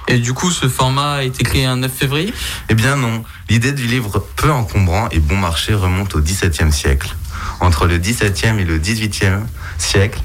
Et 0.08 0.18
du 0.18 0.32
coup, 0.32 0.50
ce 0.50 0.68
format 0.68 1.14
a 1.14 1.22
été 1.22 1.44
créé 1.44 1.64
un 1.64 1.76
9 1.76 1.92
février 1.92 2.34
Eh 2.68 2.74
bien 2.74 2.96
non, 2.96 3.24
l'idée 3.48 3.72
du 3.72 3.86
livre 3.86 4.26
peu 4.36 4.50
encombrant 4.50 5.08
et 5.10 5.20
bon 5.20 5.36
marché 5.36 5.74
remonte 5.74 6.14
au 6.14 6.20
XVIIe 6.20 6.72
siècle. 6.72 7.14
Entre 7.60 7.86
le 7.86 7.98
XVIIe 7.98 8.58
et 8.58 8.64
le 8.64 8.78
XVIIIe 8.78 9.40
siècle, 9.78 10.20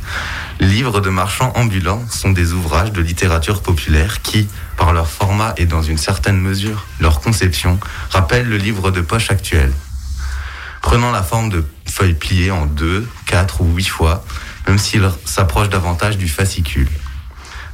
livres 0.60 1.02
de 1.02 1.10
marchands 1.10 1.54
ambulants 1.56 2.04
sont 2.10 2.32
des 2.32 2.54
ouvrages 2.54 2.92
de 2.92 3.02
littérature 3.02 3.62
populaire 3.62 4.22
qui, 4.22 4.48
par 4.76 4.94
leur 4.94 5.08
format 5.08 5.54
et 5.58 5.66
dans 5.66 5.82
une 5.82 5.98
certaine 5.98 6.40
mesure 6.40 6.86
leur 7.00 7.22
conception, 7.22 7.80
rappellent 8.10 8.50
le 8.50 8.58
livre 8.58 8.92
de 8.92 9.02
poche 9.02 9.30
actuel. 9.32 9.72
Prenant 10.82 11.12
la 11.12 11.24
forme 11.24 11.50
de 11.50 11.64
feuilles 11.86 12.14
pliées 12.14 12.52
en 12.52 12.66
deux, 12.66 13.08
quatre 13.26 13.62
ou 13.62 13.76
huit 13.76 13.88
fois, 13.88 14.24
même 14.68 14.78
s'il 14.78 15.08
s'approche 15.26 15.70
davantage 15.70 16.18
du 16.18 16.28
fascicule. 16.28 16.90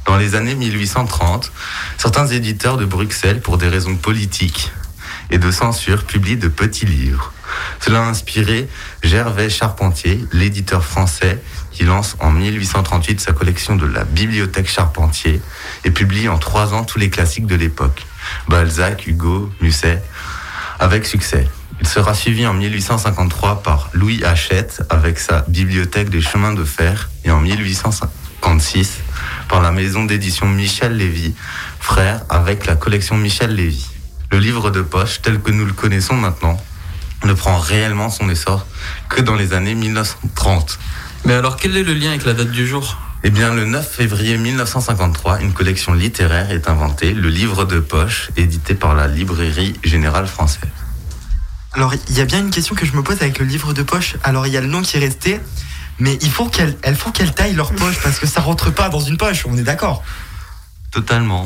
Dans 0.06 0.16
les 0.16 0.34
années 0.34 0.54
1830, 0.54 1.50
certains 1.96 2.26
éditeurs 2.26 2.76
de 2.76 2.84
Bruxelles, 2.84 3.40
pour 3.40 3.58
des 3.58 3.68
raisons 3.68 3.96
politiques 3.96 4.72
et 5.30 5.38
de 5.38 5.50
censure, 5.50 6.04
publient 6.04 6.36
de 6.36 6.48
petits 6.48 6.86
livres. 6.86 7.32
Cela 7.80 8.04
a 8.04 8.08
inspiré 8.08 8.68
Gervais 9.02 9.48
Charpentier, 9.48 10.24
l'éditeur 10.32 10.84
français, 10.84 11.42
qui 11.70 11.84
lance 11.84 12.16
en 12.20 12.30
1838 12.30 13.20
sa 13.20 13.32
collection 13.32 13.76
de 13.76 13.86
la 13.86 14.04
Bibliothèque 14.04 14.68
Charpentier 14.68 15.40
et 15.84 15.90
publie 15.90 16.28
en 16.28 16.38
trois 16.38 16.74
ans 16.74 16.84
tous 16.84 16.98
les 16.98 17.10
classiques 17.10 17.46
de 17.46 17.54
l'époque. 17.54 18.06
Balzac, 18.48 19.06
Hugo, 19.06 19.50
Musset, 19.60 20.02
avec 20.78 21.06
succès. 21.06 21.48
Il 21.80 21.88
sera 21.88 22.14
suivi 22.14 22.46
en 22.46 22.54
1853 22.54 23.62
par 23.62 23.90
Louis 23.92 24.22
Hachette 24.24 24.82
avec 24.90 25.18
sa 25.18 25.44
Bibliothèque 25.48 26.08
des 26.08 26.20
chemins 26.20 26.52
de 26.52 26.64
fer 26.64 27.10
et 27.24 27.30
en 27.30 27.40
1856 28.44 29.00
par 29.48 29.62
la 29.62 29.72
maison 29.72 30.04
d'édition 30.04 30.46
Michel 30.46 30.96
Lévy, 30.96 31.34
frère 31.80 32.22
avec 32.28 32.66
la 32.66 32.76
collection 32.76 33.16
Michel 33.16 33.54
Lévy. 33.54 33.86
Le 34.30 34.38
livre 34.38 34.70
de 34.70 34.82
poche 34.82 35.22
tel 35.22 35.40
que 35.40 35.50
nous 35.50 35.64
le 35.64 35.72
connaissons 35.72 36.14
maintenant 36.14 36.60
ne 37.24 37.32
prend 37.32 37.58
réellement 37.58 38.10
son 38.10 38.28
essor 38.28 38.66
que 39.08 39.22
dans 39.22 39.34
les 39.34 39.54
années 39.54 39.74
1930. 39.74 40.78
Mais 41.24 41.32
alors 41.34 41.56
quel 41.56 41.76
est 41.76 41.82
le 41.82 41.94
lien 41.94 42.10
avec 42.10 42.24
la 42.26 42.34
date 42.34 42.50
du 42.50 42.66
jour? 42.66 42.98
Eh 43.26 43.30
bien, 43.30 43.54
le 43.54 43.64
9 43.64 43.90
février 43.90 44.36
1953, 44.36 45.40
une 45.40 45.54
collection 45.54 45.94
littéraire 45.94 46.50
est 46.50 46.68
inventée, 46.68 47.14
le 47.14 47.30
livre 47.30 47.64
de 47.64 47.80
poche, 47.80 48.30
édité 48.36 48.74
par 48.74 48.94
la 48.94 49.08
Librairie 49.08 49.74
Générale 49.82 50.26
Française. 50.26 50.68
Alors, 51.72 51.94
il 52.10 52.18
y 52.18 52.20
a 52.20 52.26
bien 52.26 52.40
une 52.40 52.50
question 52.50 52.74
que 52.74 52.84
je 52.84 52.92
me 52.92 53.02
pose 53.02 53.22
avec 53.22 53.38
le 53.38 53.46
livre 53.46 53.72
de 53.72 53.82
poche. 53.82 54.16
Alors, 54.22 54.46
il 54.46 54.52
y 54.52 54.58
a 54.58 54.60
le 54.60 54.66
nom 54.66 54.82
qui 54.82 54.98
est 54.98 55.00
resté, 55.00 55.40
mais 55.98 56.18
il 56.22 56.30
faut 56.30 56.46
qu'elles 56.46 56.76
elles 56.82 56.96
faut 56.96 57.10
qu'elles 57.10 57.34
taillent 57.34 57.54
leur 57.54 57.72
poche 57.72 58.00
parce 58.02 58.18
que 58.18 58.26
ça 58.26 58.40
rentre 58.40 58.70
pas 58.70 58.88
dans 58.88 59.00
une 59.00 59.16
poche, 59.16 59.44
on 59.46 59.56
est 59.56 59.62
d'accord 59.62 60.02
Totalement. 60.90 61.44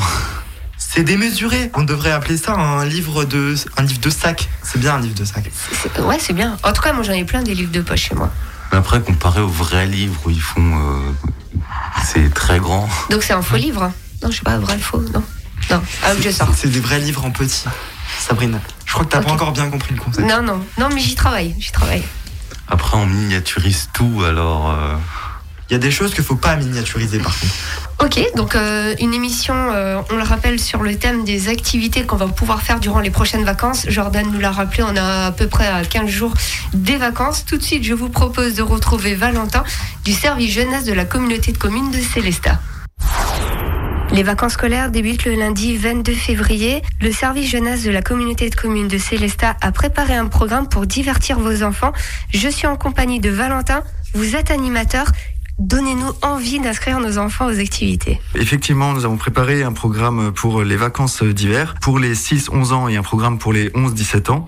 C'est 0.77 1.03
démesuré. 1.03 1.71
On 1.75 1.83
devrait 1.83 2.13
appeler 2.13 2.37
ça 2.37 2.53
un 2.55 2.85
livre 2.85 3.25
de, 3.25 3.55
un 3.77 3.83
livre 3.83 4.01
de 4.01 4.11
sac. 4.11 4.49
C'est 4.63 4.79
bien 4.79 4.95
un 4.95 5.01
livre 5.01 5.15
de 5.15 5.25
sac. 5.25 5.51
Ouais, 6.01 6.19
c'est 6.21 6.33
bien. 6.33 6.57
En 6.63 6.73
tout 6.73 6.83
cas, 6.83 6.93
moi 6.93 7.03
j'en 7.03 7.13
ai 7.13 7.25
plein 7.25 7.43
des 7.43 7.55
livres 7.55 7.73
de 7.73 7.81
poche 7.81 8.09
chez 8.09 8.15
moi. 8.15 8.31
Mais 8.73 8.79
après, 8.79 9.01
comparé 9.01 9.41
aux 9.41 9.49
vrais 9.49 9.87
livres 9.87 10.21
où 10.27 10.31
ils 10.31 10.41
font. 10.41 10.61
euh, 10.61 11.13
c'est 12.05 12.33
très 12.33 12.59
grand. 12.59 12.89
Donc 13.11 13.23
c'est 13.23 13.33
un 13.33 13.43
faux 13.43 13.57
livre 13.57 13.83
hein 13.83 13.93
Non, 14.23 14.31
je 14.31 14.37
sais 14.37 14.43
pas, 14.43 14.59
vrai, 14.59 14.79
faux, 14.79 15.01
non. 15.15 15.23
Non, 15.71 15.83
ah, 16.05 16.13
je 16.21 16.31
sors. 16.31 16.49
C'est 16.57 16.69
des 16.69 16.81
vrais 16.81 16.99
livres 16.99 17.25
en 17.25 17.31
petit. 17.31 17.65
Sabrina, 18.21 18.59
je 18.87 18.93
crois 18.93 19.05
que 19.05 19.11
t'as 19.11 19.21
pas 19.23 19.33
encore 19.33 19.53
bien 19.53 19.69
compris 19.69 19.95
le 19.95 20.01
concept. 20.01 20.27
Non, 20.27 20.43
non, 20.43 20.65
non, 20.79 20.89
mais 20.95 21.01
j'y 21.01 21.15
travaille, 21.15 21.55
j'y 21.59 21.73
travaille. 21.73 22.03
Après, 22.71 22.97
on 22.97 23.07
miniaturise 23.07 23.89
tout, 23.93 24.23
alors. 24.27 24.71
euh, 24.71 24.95
Il 25.71 25.73
y 25.73 25.77
a 25.77 25.79
des 25.79 25.91
choses 25.91 26.15
qu'il 26.15 26.25
faut 26.25 26.37
pas 26.37 26.57
miniaturiser 26.57 27.19
par 27.19 27.39
contre. 27.39 27.53
Ok, 28.05 28.21
donc 28.37 28.55
euh, 28.55 28.95
une 29.01 29.13
émission, 29.13 29.55
euh, 29.55 30.01
on 30.11 30.17
le 30.17 30.23
rappelle, 30.23 30.59
sur 30.61 30.83
le 30.83 30.97
thème 30.97 31.25
des 31.25 31.49
activités 31.49 32.05
qu'on 32.05 32.17
va 32.17 32.29
pouvoir 32.29 32.63
faire 32.63 32.79
durant 32.81 33.01
les 33.01 33.11
prochaines 33.11 33.45
vacances. 33.45 33.85
Jordan 33.89 34.27
nous 34.33 34.39
l'a 34.41 34.51
rappelé, 34.53 34.83
on 34.85 34.97
a 34.97 35.27
à 35.27 35.33
peu 35.33 35.47
près 35.47 35.67
à 35.67 35.85
15 35.85 36.09
jours 36.09 36.33
des 36.73 36.97
vacances. 36.97 37.45
Tout 37.45 37.59
de 37.59 37.63
suite, 37.63 37.85
je 37.85 37.93
vous 37.95 38.09
propose 38.09 38.55
de 38.55 38.63
retrouver 38.63 39.15
Valentin 39.15 39.65
du 40.05 40.13
service 40.13 40.53
jeunesse 40.53 40.85
de 40.85 40.93
la 40.95 41.05
communauté 41.05 41.53
de 41.53 41.59
communes 41.59 41.91
de 41.91 42.01
Célestat. 42.01 42.61
Les 44.13 44.23
vacances 44.23 44.55
scolaires 44.55 44.91
débutent 44.91 45.27
le 45.27 45.35
lundi 45.35 45.77
22 45.77 46.13
février. 46.13 46.83
Le 47.01 47.13
service 47.13 47.51
jeunesse 47.51 47.85
de 47.85 47.91
la 47.91 48.01
communauté 48.01 48.49
de 48.49 48.55
communes 48.55 48.89
de 48.89 48.97
Célestat 48.97 49.57
a 49.61 49.71
préparé 49.71 50.15
un 50.15 50.27
programme 50.27 50.69
pour 50.69 50.87
divertir 50.87 51.39
vos 51.39 51.63
enfants. 51.63 51.93
Je 52.33 52.49
suis 52.49 52.67
en 52.67 52.77
compagnie 52.77 53.21
de 53.21 53.29
Valentin. 53.29 53.83
Vous 54.15 54.35
êtes 54.35 54.51
animateur. 54.51 55.13
Donnez-nous 55.59 56.13
envie 56.23 56.61
d'inscrire 56.61 57.01
nos 57.01 57.19
enfants 57.19 57.47
aux 57.47 57.59
activités. 57.59 58.21
Effectivement, 58.37 58.93
nous 58.93 59.05
avons 59.05 59.17
préparé 59.17 59.65
un 59.65 59.73
programme 59.73 60.31
pour 60.33 60.63
les 60.63 60.77
vacances 60.77 61.25
d'hiver, 61.25 61.75
pour 61.81 61.99
les 61.99 62.15
6-11 62.15 62.73
ans 62.73 62.87
et 62.87 62.97
un 62.97 63.03
programme 63.03 63.39
pour 63.39 63.53
les 63.53 63.69
11-17 63.71 64.31
ans. 64.31 64.47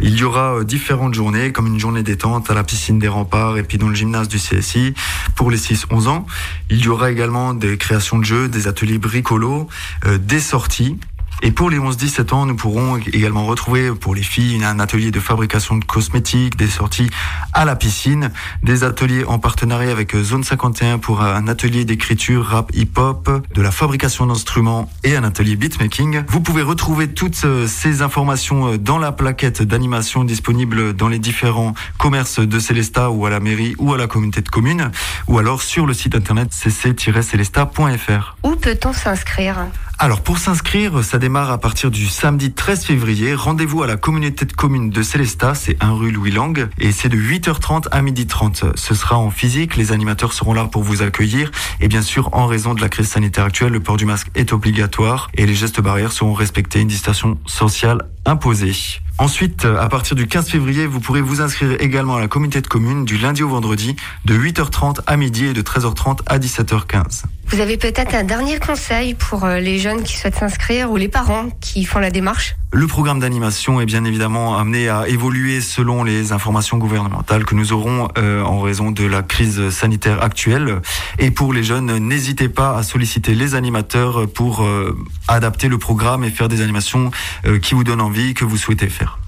Il 0.00 0.18
y 0.18 0.22
aura 0.22 0.56
euh, 0.56 0.64
différentes 0.64 1.14
journées, 1.14 1.50
comme 1.50 1.66
une 1.66 1.80
journée 1.80 2.02
détente 2.02 2.50
à 2.50 2.54
la 2.54 2.62
piscine 2.62 2.98
des 2.98 3.08
remparts 3.08 3.56
et 3.56 3.62
puis 3.62 3.78
dans 3.78 3.88
le 3.88 3.94
gymnase 3.94 4.28
du 4.28 4.36
CSI 4.36 4.92
pour 5.34 5.50
les 5.50 5.56
6-11 5.56 6.08
ans. 6.08 6.26
Il 6.68 6.84
y 6.84 6.88
aura 6.88 7.10
également 7.10 7.54
des 7.54 7.78
créations 7.78 8.18
de 8.18 8.24
jeux, 8.24 8.48
des 8.48 8.68
ateliers 8.68 8.98
bricolos, 8.98 9.66
euh, 10.04 10.18
des 10.18 10.40
sorties. 10.40 10.98
Et 11.42 11.52
pour 11.52 11.70
les 11.70 11.78
11-17 11.78 12.34
ans, 12.34 12.46
nous 12.46 12.54
pourrons 12.54 12.98
également 12.98 13.46
retrouver 13.46 13.92
pour 13.92 14.14
les 14.14 14.22
filles 14.22 14.62
un 14.62 14.78
atelier 14.78 15.10
de 15.10 15.20
fabrication 15.20 15.76
de 15.76 15.84
cosmétiques, 15.84 16.56
des 16.56 16.66
sorties 16.66 17.10
à 17.52 17.64
la 17.64 17.76
piscine, 17.76 18.30
des 18.62 18.84
ateliers 18.84 19.24
en 19.24 19.38
partenariat 19.38 19.90
avec 19.90 20.14
Zone 20.16 20.44
51 20.44 20.98
pour 20.98 21.22
un 21.22 21.48
atelier 21.48 21.84
d'écriture 21.84 22.46
rap 22.46 22.70
hip-hop, 22.74 23.30
de 23.54 23.62
la 23.62 23.70
fabrication 23.70 24.26
d'instruments 24.26 24.90
et 25.02 25.16
un 25.16 25.24
atelier 25.24 25.56
beatmaking. 25.56 26.24
Vous 26.28 26.40
pouvez 26.40 26.62
retrouver 26.62 27.08
toutes 27.08 27.44
euh, 27.44 27.66
ces 27.66 28.02
informations 28.02 28.74
euh, 28.74 28.78
dans 28.78 28.98
la 28.98 29.12
plaquette 29.12 29.62
d'animation 29.62 30.24
disponible 30.24 30.94
dans 30.94 31.08
les 31.08 31.18
différents 31.18 31.74
commerces 31.98 32.40
de 32.40 32.58
Célestat 32.58 33.10
ou 33.10 33.26
à 33.26 33.30
la 33.30 33.40
mairie 33.40 33.74
ou 33.78 33.94
à 33.94 33.98
la 33.98 34.06
communauté 34.06 34.42
de 34.42 34.48
communes 34.48 34.90
ou 35.26 35.38
alors 35.38 35.62
sur 35.62 35.86
le 35.86 35.94
site 35.94 36.14
internet 36.14 36.52
cc-celesta.fr. 36.52 38.36
Où 38.42 38.56
peut-on 38.56 38.92
s'inscrire? 38.92 39.66
Alors 40.00 40.22
pour 40.22 40.38
s'inscrire, 40.38 41.04
ça 41.04 41.18
démarre 41.18 41.50
à 41.50 41.58
partir 41.58 41.90
du 41.90 42.06
samedi 42.06 42.52
13 42.52 42.84
février. 42.84 43.34
Rendez-vous 43.34 43.82
à 43.82 43.86
la 43.86 43.98
communauté 43.98 44.46
de 44.46 44.52
communes 44.54 44.88
de 44.88 45.02
Célestat, 45.02 45.54
c'est 45.54 45.76
1 45.82 45.92
rue 45.92 46.10
Louis 46.10 46.30
Lang, 46.30 46.70
et 46.78 46.90
c'est 46.90 47.10
de 47.10 47.18
8h30 47.18 47.88
à 47.90 48.00
12h30. 48.00 48.76
Ce 48.76 48.94
sera 48.94 49.18
en 49.18 49.30
physique, 49.30 49.76
les 49.76 49.92
animateurs 49.92 50.32
seront 50.32 50.54
là 50.54 50.64
pour 50.64 50.82
vous 50.82 51.02
accueillir, 51.02 51.50
et 51.80 51.88
bien 51.88 52.00
sûr 52.00 52.30
en 52.32 52.46
raison 52.46 52.72
de 52.72 52.80
la 52.80 52.88
crise 52.88 53.08
sanitaire 53.08 53.44
actuelle, 53.44 53.72
le 53.72 53.80
port 53.80 53.98
du 53.98 54.06
masque 54.06 54.28
est 54.34 54.54
obligatoire, 54.54 55.30
et 55.34 55.44
les 55.44 55.54
gestes 55.54 55.82
barrières 55.82 56.12
seront 56.12 56.32
respectés, 56.32 56.80
une 56.80 56.88
distanciation 56.88 57.38
sociale 57.44 58.08
imposée. 58.24 58.72
Ensuite, 59.18 59.66
à 59.66 59.86
partir 59.90 60.16
du 60.16 60.26
15 60.26 60.48
février, 60.48 60.86
vous 60.86 61.00
pourrez 61.00 61.20
vous 61.20 61.42
inscrire 61.42 61.76
également 61.78 62.16
à 62.16 62.20
la 62.20 62.28
communauté 62.28 62.62
de 62.62 62.68
communes 62.68 63.04
du 63.04 63.18
lundi 63.18 63.42
au 63.42 63.50
vendredi 63.50 63.96
de 64.24 64.34
8h30 64.34 65.00
à 65.06 65.18
midi 65.18 65.44
et 65.44 65.52
de 65.52 65.60
13h30 65.60 66.20
à 66.24 66.38
17h15. 66.38 67.24
Vous 67.52 67.58
avez 67.58 67.76
peut-être 67.76 68.14
un 68.14 68.22
dernier 68.22 68.60
conseil 68.60 69.14
pour 69.14 69.44
euh, 69.44 69.58
les 69.58 69.80
jeunes 69.80 70.04
qui 70.04 70.16
souhaitent 70.16 70.36
s'inscrire 70.36 70.90
ou 70.92 70.96
les 70.96 71.08
parents 71.08 71.50
qui 71.60 71.84
font 71.84 71.98
la 71.98 72.12
démarche? 72.12 72.54
Le 72.72 72.86
programme 72.86 73.18
d'animation 73.18 73.80
est 73.80 73.86
bien 73.86 74.04
évidemment 74.04 74.56
amené 74.56 74.88
à 74.88 75.08
évoluer 75.08 75.60
selon 75.60 76.04
les 76.04 76.30
informations 76.30 76.78
gouvernementales 76.78 77.44
que 77.44 77.56
nous 77.56 77.72
aurons 77.72 78.06
euh, 78.16 78.44
en 78.44 78.60
raison 78.60 78.92
de 78.92 79.04
la 79.04 79.22
crise 79.22 79.70
sanitaire 79.70 80.22
actuelle. 80.22 80.80
Et 81.18 81.32
pour 81.32 81.52
les 81.52 81.64
jeunes, 81.64 81.98
n'hésitez 81.98 82.48
pas 82.48 82.76
à 82.76 82.84
solliciter 82.84 83.34
les 83.34 83.56
animateurs 83.56 84.28
pour 84.30 84.62
euh, 84.62 84.96
adapter 85.26 85.66
le 85.66 85.78
programme 85.78 86.22
et 86.22 86.30
faire 86.30 86.48
des 86.48 86.62
animations 86.62 87.10
euh, 87.46 87.58
qui 87.58 87.74
vous 87.74 87.82
donnent 87.82 88.00
envie, 88.00 88.34
que 88.34 88.44
vous 88.44 88.56
souhaitez 88.56 88.88
faire. 88.88 89.19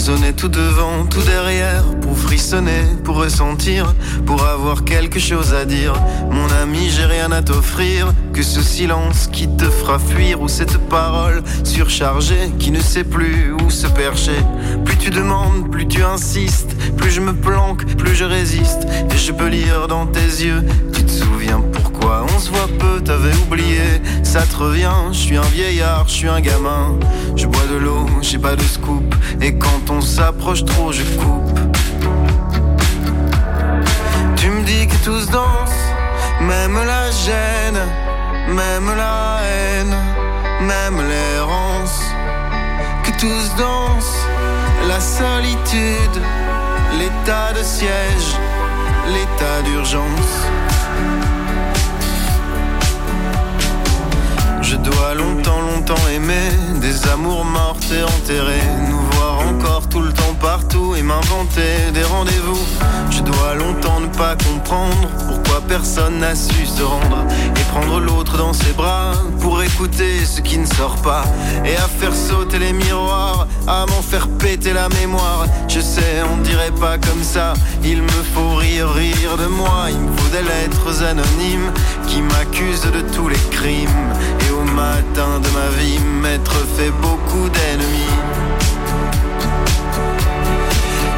Zoner 0.00 0.32
tout 0.32 0.48
devant, 0.48 1.04
tout 1.04 1.22
derrière, 1.22 1.84
pour 2.00 2.16
frissonner, 2.16 2.84
pour 3.04 3.16
ressentir, 3.16 3.94
pour 4.24 4.42
avoir 4.46 4.84
quelque 4.84 5.20
chose 5.20 5.52
à 5.52 5.66
dire. 5.66 5.92
Mon 6.30 6.50
ami, 6.62 6.88
j'ai 6.88 7.04
rien 7.04 7.30
à 7.32 7.42
t'offrir, 7.42 8.12
que 8.40 8.46
ce 8.46 8.62
silence 8.62 9.28
qui 9.30 9.46
te 9.48 9.66
fera 9.66 9.98
fuir, 9.98 10.40
ou 10.40 10.48
cette 10.48 10.78
parole 10.88 11.42
surchargée 11.62 12.50
qui 12.58 12.70
ne 12.70 12.80
sait 12.80 13.04
plus 13.04 13.52
où 13.52 13.68
se 13.68 13.86
percher. 13.86 14.40
Plus 14.82 14.96
tu 14.96 15.10
demandes, 15.10 15.70
plus 15.70 15.86
tu 15.86 16.02
insistes, 16.02 16.74
plus 16.96 17.10
je 17.10 17.20
me 17.20 17.34
planque, 17.34 17.84
plus 17.96 18.14
je 18.14 18.24
résiste, 18.24 18.86
et 19.12 19.18
je 19.18 19.32
peux 19.32 19.48
lire 19.48 19.88
dans 19.88 20.06
tes 20.06 20.20
yeux, 20.20 20.64
tu 20.94 21.04
te 21.04 21.10
souviens 21.10 21.60
pourquoi 21.70 22.24
on 22.34 22.38
se 22.38 22.48
voit 22.48 22.70
peu, 22.78 23.02
t'avais 23.02 23.36
oublié, 23.46 24.00
ça 24.22 24.40
te 24.46 24.56
revient, 24.56 25.12
je 25.12 25.18
suis 25.18 25.36
un 25.36 25.50
vieillard, 25.52 26.08
je 26.08 26.14
suis 26.14 26.28
un 26.28 26.40
gamin, 26.40 26.98
je 27.36 27.44
bois 27.44 27.66
de 27.70 27.76
l'eau, 27.76 28.06
j'ai 28.22 28.38
pas 28.38 28.56
de 28.56 28.62
scoop, 28.62 29.14
et 29.42 29.58
quand 29.58 29.90
on 29.90 30.00
s'approche 30.00 30.64
trop, 30.64 30.92
je 30.92 31.02
coupe. 31.02 31.60
Tu 34.36 34.48
me 34.48 34.64
dis 34.64 34.86
que 34.86 35.04
tous 35.04 35.26
dansent, 35.26 35.92
même 36.40 36.76
la 36.86 37.10
gêne, 37.10 38.09
même 38.50 38.94
la 38.96 39.40
haine, 39.44 39.96
même 40.60 41.00
l'errance, 41.08 42.00
que 43.04 43.10
tous 43.18 43.54
dansent, 43.56 44.26
la 44.88 45.00
solitude, 45.00 46.22
l'état 46.98 47.52
de 47.52 47.62
siège, 47.62 48.30
l'état 49.06 49.62
d'urgence. 49.64 50.34
Je 54.70 54.76
dois 54.76 55.14
longtemps, 55.14 55.62
longtemps 55.62 56.08
aimer 56.14 56.48
des 56.80 57.08
amours 57.08 57.44
mortes 57.44 57.90
et 57.92 58.04
enterrées. 58.04 58.68
Nous 58.88 59.00
voir 59.16 59.40
encore 59.40 59.88
tout 59.88 60.00
le 60.00 60.12
temps 60.12 60.36
partout 60.40 60.94
et 60.94 61.02
m'inventer 61.02 61.90
des 61.92 62.04
rendez-vous. 62.04 62.64
Je 63.10 63.20
dois 63.20 63.56
longtemps 63.56 63.98
ne 63.98 64.06
pas 64.06 64.36
comprendre 64.36 65.08
pourquoi 65.26 65.60
personne 65.66 66.20
n'a 66.20 66.36
su 66.36 66.66
se 66.66 66.84
rendre 66.84 67.24
et 67.56 67.64
prendre 67.72 67.98
l'autre 67.98 68.38
dans 68.38 68.52
ses 68.52 68.72
bras 68.72 69.14
pour 69.40 69.60
écouter 69.60 70.24
ce 70.24 70.40
qui 70.40 70.56
ne 70.56 70.66
sort 70.66 71.02
pas 71.02 71.24
et 71.64 71.74
à 71.74 71.88
faire 71.88 72.14
sauter 72.14 72.60
les 72.60 72.72
miroirs, 72.72 73.48
à 73.66 73.86
m'en 73.86 74.02
faire 74.02 74.28
péter 74.28 74.72
la 74.72 74.88
mémoire. 74.88 75.46
Je 75.66 75.80
sais, 75.80 76.22
on 76.32 76.36
dirait 76.42 76.70
pas 76.78 76.96
comme 76.96 77.24
ça. 77.24 77.54
Il 77.82 78.02
me 78.02 78.22
faut 78.34 78.54
rire, 78.54 78.88
rire 78.92 79.36
de 79.36 79.46
moi. 79.46 79.89
Des 80.40 80.46
lettres 80.46 81.02
anonymes 81.02 81.70
qui 82.06 82.22
m'accusent 82.22 82.90
de 82.90 83.02
tous 83.14 83.28
les 83.28 83.42
crimes. 83.50 84.00
Et 84.46 84.50
au 84.52 84.62
matin 84.62 85.38
de 85.38 85.48
ma 85.50 85.68
vie, 85.78 85.98
m'être 86.22 86.56
fait 86.76 86.90
beaucoup 87.02 87.48
d'ennemis. 87.50 88.16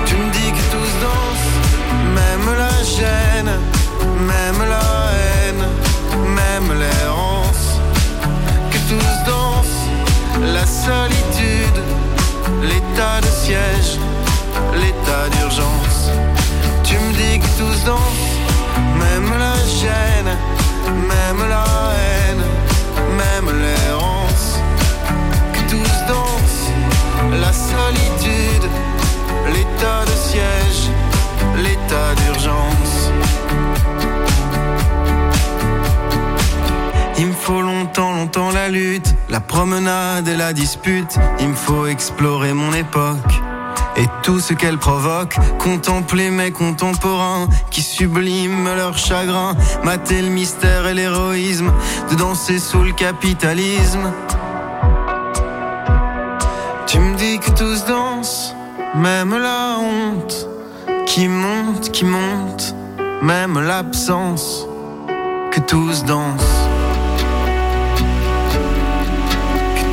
Tu 0.07 0.15
me 0.17 0.31
dis 0.33 0.51
que 0.51 0.65
tous 0.73 0.93
dansent, 1.05 1.53
même 2.19 2.49
la 2.59 2.83
gêne, 2.83 3.53
même 4.27 4.69
la 4.69 4.91
haine, 5.21 5.65
même 6.41 6.79
l'errance. 6.81 7.79
Que 8.73 8.79
tous 8.89 9.31
dansent, 9.31 9.87
la 10.53 10.67
solitude, 10.67 11.81
l'état 12.63 13.21
de 13.21 13.27
siège, 13.27 13.99
l'état 14.75 15.29
d'urgence. 15.37 16.11
Tu 16.83 16.95
me 16.95 17.13
dis 17.13 17.39
que 17.39 17.47
tous 17.59 17.85
dansent, 17.85 18.02
même 21.03 21.49
la 21.49 21.65
haine, 21.97 22.43
même 23.17 23.61
l'errance. 23.61 24.59
Que 25.53 25.61
tous 25.71 25.95
dansent, 26.09 26.71
la 27.41 27.53
solitude, 27.53 28.69
l'état 29.53 30.05
de 30.05 30.17
siège, 30.29 30.91
l'état 31.57 32.15
d'urgence. 32.17 33.11
Il 37.19 37.27
me 37.29 37.33
faut 37.33 37.63
longtemps, 37.63 38.13
longtemps 38.13 38.51
la 38.51 38.69
lutte, 38.69 39.15
la 39.29 39.41
promenade 39.41 40.27
et 40.29 40.37
la 40.37 40.53
dispute. 40.53 41.19
Il 41.41 41.49
me 41.51 41.55
faut 41.55 41.87
explorer 41.87 42.53
mon 42.53 42.73
époque 42.73 43.43
et 43.97 44.07
tout 44.23 44.41
ce 44.41 44.55
qu'elle 44.55 44.79
provoque. 44.79 45.37
Contempler 45.59 46.31
mes 46.31 46.51
contemporains 46.51 47.49
qui 47.71 47.83
subliment 47.83 48.75
leur 48.75 48.97
chagrin. 48.97 49.55
Mater 49.85 50.23
le 50.23 50.29
mystère 50.29 50.87
et 50.87 50.95
l'héroïsme 50.95 51.73
de 52.11 52.15
danser 52.17 52.59
sous 52.59 52.83
le 52.83 52.93
capitalisme. 52.93 54.13
Tu 56.87 56.99
me 56.99 57.17
dis 57.17 57.39
que 57.39 57.51
tous 57.51 57.85
dansent, 57.87 58.55
même 58.95 59.37
la 59.37 59.77
honte 59.79 60.49
qui 61.07 61.29
monte, 61.29 61.91
qui 61.91 62.05
monte, 62.05 62.75
même 63.23 63.59
l'absence, 63.59 64.67
que 65.51 65.61
tous 65.61 66.05
dansent. 66.05 66.63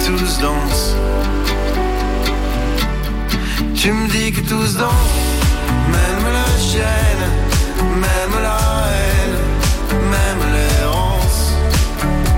tous 0.10 0.40
dansent. 0.42 1.09
Tu 3.82 3.94
me 3.94 4.10
dis 4.10 4.34
que 4.34 4.42
tous 4.42 4.76
dansent, 4.76 4.92
même 5.88 6.34
la 6.34 6.52
chaîne, 6.60 7.26
même 7.96 8.42
la 8.44 8.60
haine, 8.92 9.38
même 10.16 10.54
l'errance. 10.54 11.54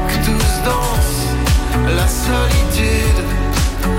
Que 0.07 0.17
tous 0.23 0.53
dansent, 0.63 1.29
la 1.97 2.07
solitude, 2.07 3.23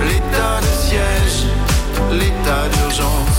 l'état 0.07 0.61
de 0.61 0.72
siège, 0.87 1.48
l'état 2.12 2.68
d'urgence. 2.74 3.31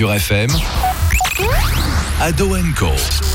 Azure 0.00 0.16
FM, 0.16 0.48
Ado 2.20 2.56
Co. 2.74 3.29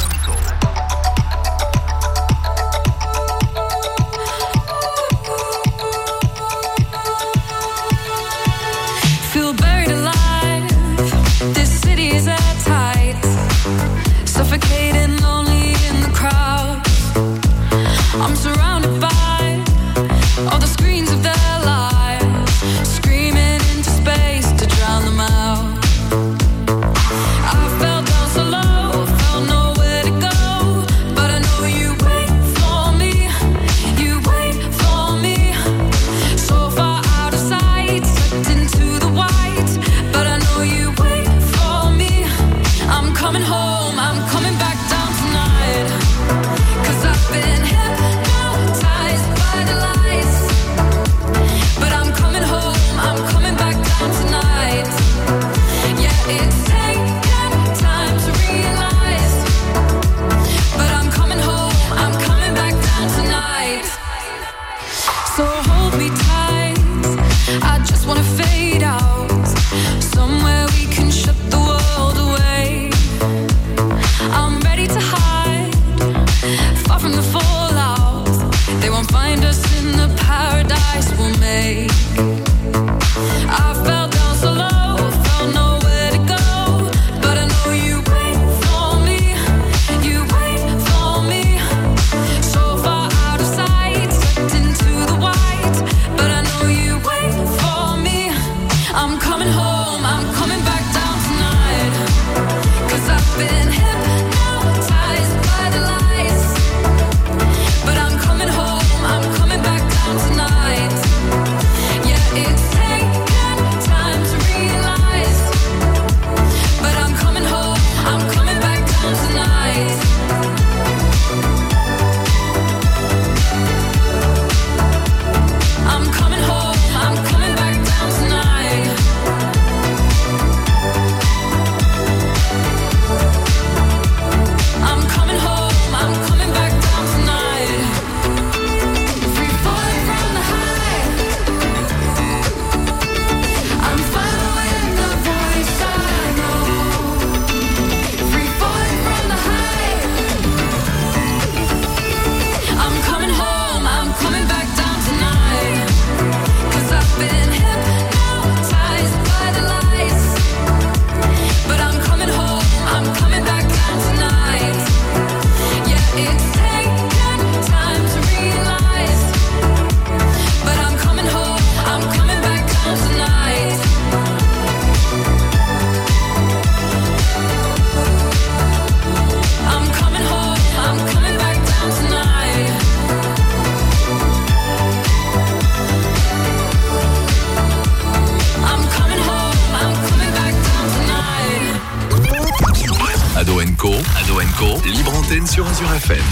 Ado 194.18 194.40
Co. 194.58 194.82
Libre 194.86 195.14
antenne 195.16 195.48
sur 195.48 195.68
Azure 195.68 195.92
FM. 195.94 196.24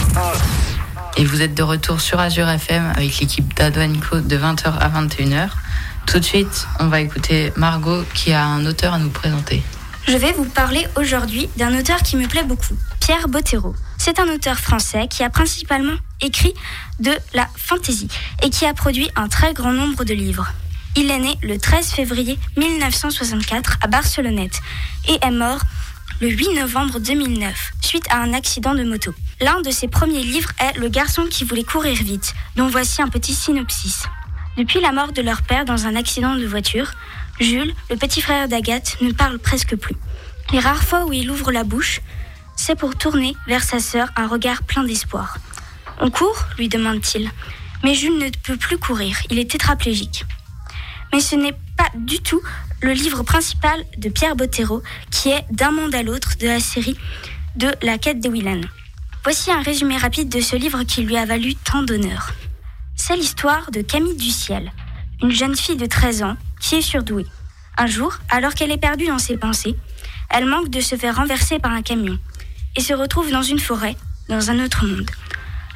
Et 1.18 1.26
vous 1.26 1.42
êtes 1.42 1.56
de 1.56 1.64
retour 1.64 2.00
sur 2.02 2.20
Azure 2.20 2.48
FM 2.48 2.92
avec 2.96 3.20
l'équipe 3.20 3.54
d'Ado 3.56 3.82
Co 4.10 4.20
de 4.20 4.38
20h 4.38 4.78
à 4.78 4.90
21h. 4.90 5.50
Tout 6.06 6.20
de 6.20 6.24
suite, 6.24 6.68
on 6.80 6.88
va 6.88 7.02
écouter 7.02 7.52
Margot 7.56 8.04
qui 8.14 8.34
a 8.34 8.46
un 8.46 8.66
auteur 8.66 8.94
à 8.94 9.00
nous 9.00 9.10
présenter. 9.10 9.64
Je 10.08 10.18
vais 10.18 10.32
vous 10.34 10.46
parler 10.46 10.86
aujourd'hui 10.96 11.50
d'un 11.58 11.78
auteur 11.78 12.04
qui 12.04 12.18
me 12.18 12.28
plaît 12.28 12.44
beaucoup, 12.44 12.76
Pierre 13.00 13.28
Bottero. 13.28 13.74
C'est 13.98 14.20
un 14.20 14.28
auteur 14.28 14.60
français 14.60 15.08
qui 15.08 15.24
a 15.24 15.30
principalement 15.30 15.96
écrit 16.22 16.54
de 17.00 17.12
la 17.34 17.48
fantasy 17.56 18.08
et 18.42 18.50
qui 18.50 18.66
a 18.66 18.74
produit 18.74 19.10
un 19.16 19.28
très 19.28 19.54
grand 19.54 19.74
nombre 19.74 20.04
de 20.04 20.14
livres. 20.14 20.52
Il 20.96 21.10
est 21.10 21.20
né 21.20 21.38
le 21.42 21.58
13 21.58 21.88
février 21.92 22.38
1964 22.56 23.78
à 23.82 23.88
Barcelonnette 23.88 24.62
et 25.08 25.18
est 25.26 25.32
mort 25.32 25.60
le 26.22 26.30
8 26.30 26.54
novembre 26.56 27.00
2009 27.00 27.72
suite 27.82 28.06
à 28.10 28.18
un 28.22 28.34
accident 28.34 28.76
de 28.76 28.84
moto. 28.84 29.14
L'un 29.42 29.62
de 29.62 29.72
ses 29.72 29.88
premiers 29.88 30.24
livres 30.24 30.52
est 30.60 30.78
Le 30.78 30.90
garçon 30.90 31.26
qui 31.30 31.44
voulait 31.44 31.64
courir 31.64 31.96
vite, 31.96 32.34
dont 32.56 32.68
voici 32.68 33.02
un 33.02 33.08
petit 33.08 33.34
synopsis. 33.34 34.04
Depuis 34.58 34.80
la 34.80 34.92
mort 34.92 35.12
de 35.12 35.22
leur 35.22 35.42
père 35.42 35.66
dans 35.66 35.86
un 35.86 35.96
accident 35.96 36.36
de 36.36 36.46
voiture, 36.46 36.92
Jules, 37.40 37.74
le 37.90 37.96
petit 37.96 38.22
frère 38.22 38.48
d'Agathe, 38.48 38.98
ne 39.02 39.12
parle 39.12 39.40
presque 39.40 39.76
plus. 39.76 39.96
Les 40.52 40.60
rares 40.60 40.84
fois 40.84 41.06
où 41.06 41.14
il 41.14 41.30
ouvre 41.32 41.52
la 41.52 41.64
bouche, 41.64 42.02
c'est 42.56 42.76
pour 42.76 42.96
tourner 42.96 43.36
vers 43.48 43.64
sa 43.64 43.80
sœur 43.80 44.10
un 44.16 44.28
regard 44.28 44.64
plein 44.64 44.84
d'espoir. 44.84 45.38
On 46.00 46.12
court 46.12 46.46
lui 46.58 46.70
demande-t-il. 46.70 47.30
Mais 47.84 47.96
Jules 47.96 48.18
ne 48.18 48.30
peut 48.30 48.58
plus 48.58 48.78
courir, 48.78 49.18
il 49.30 49.40
est 49.40 49.50
tétraplégique. 49.50 50.26
Mais 51.12 51.20
ce 51.20 51.36
n'est 51.36 51.58
pas 51.76 51.90
du 51.96 52.20
tout 52.20 52.42
le 52.84 52.92
livre 52.92 53.24
principal 53.24 53.86
de 53.98 54.10
Pierre 54.10 54.36
Bottero, 54.36 54.84
qui 55.10 55.30
est 55.30 55.46
D'un 55.52 55.72
monde 55.72 55.96
à 55.96 56.04
l'autre 56.04 56.38
de 56.38 56.48
la 56.48 56.60
série 56.60 56.98
de 57.56 57.68
La 57.82 57.98
quête 57.98 58.20
des 58.20 58.28
Willan. 58.28 58.60
Voici 59.24 59.52
un 59.52 59.62
résumé 59.62 59.96
rapide 59.96 60.28
de 60.28 60.42
ce 60.42 60.58
livre 60.58 60.84
qui 60.84 61.02
lui 61.02 61.16
a 61.16 61.26
valu 61.26 61.56
tant 61.56 61.82
d'honneur. 61.82 62.34
C'est 62.98 63.16
l'histoire 63.16 63.72
de 63.72 63.82
Camille 63.82 64.18
Duciel, 64.18 64.74
une 65.22 65.32
jeune 65.32 65.56
fille 65.56 65.78
de 65.78 65.86
13 65.86 66.24
ans 66.24 66.38
qui 66.60 66.76
est 66.76 66.82
surdouée. 66.82 67.26
Un 67.78 67.88
jour, 67.88 68.16
alors 68.30 68.54
qu'elle 68.54 68.72
est 68.72 68.78
perdue 68.78 69.08
dans 69.08 69.18
ses 69.18 69.38
pensées, 69.38 69.78
elle 70.30 70.46
manque 70.46 70.70
de 70.70 70.82
se 70.82 70.98
faire 70.98 71.16
renverser 71.16 71.60
par 71.60 71.72
un 71.72 71.84
camion 71.84 72.20
et 72.76 72.82
se 72.82 72.94
retrouve 72.94 73.32
dans 73.32 73.44
une 73.44 73.60
forêt, 73.60 73.96
dans 74.28 74.52
un 74.52 74.64
autre 74.64 74.86
monde, 74.86 75.10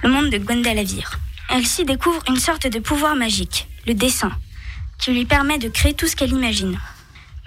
le 0.04 0.10
monde 0.10 0.30
de 0.30 0.40
Gwendalavir. 0.40 1.18
Elle 1.50 1.66
s'y 1.66 1.86
découvre 1.86 2.22
une 2.28 2.40
sorte 2.40 2.68
de 2.68 2.80
pouvoir 2.80 3.16
magique, 3.16 3.70
le 3.86 3.94
dessin, 3.94 4.34
qui 4.98 5.12
lui 5.12 5.24
permet 5.24 5.58
de 5.58 5.70
créer 5.70 5.94
tout 5.94 6.08
ce 6.08 6.18
qu'elle 6.18 6.34
imagine. 6.34 6.78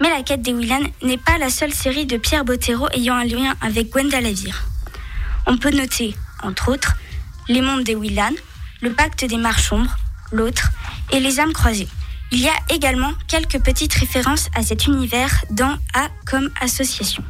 Mais 0.01 0.09
la 0.09 0.23
quête 0.23 0.41
des 0.41 0.51
Willan 0.51 0.81
n'est 1.03 1.19
pas 1.19 1.37
la 1.37 1.51
seule 1.51 1.71
série 1.71 2.07
de 2.07 2.17
Pierre 2.17 2.43
Bottero 2.43 2.87
ayant 2.91 3.13
un 3.13 3.23
lien 3.23 3.53
avec 3.61 3.91
Gwendalavir. 3.91 4.63
On 5.45 5.57
peut 5.57 5.69
noter, 5.69 6.15
entre 6.41 6.71
autres, 6.71 6.95
Les 7.47 7.61
mondes 7.61 7.83
des 7.83 7.93
Willan, 7.93 8.33
Le 8.81 8.91
pacte 8.93 9.23
des 9.25 9.37
marches 9.37 9.69
sombres, 9.69 9.95
L'autre 10.31 10.71
et 11.11 11.19
Les 11.19 11.39
âmes 11.39 11.53
croisées. 11.53 11.87
Il 12.31 12.39
y 12.41 12.47
a 12.47 12.73
également 12.73 13.11
quelques 13.27 13.61
petites 13.61 13.93
références 13.93 14.49
à 14.55 14.63
cet 14.63 14.87
univers 14.87 15.45
dans 15.51 15.77
A 15.93 16.07
comme 16.25 16.49
Association, 16.59 17.23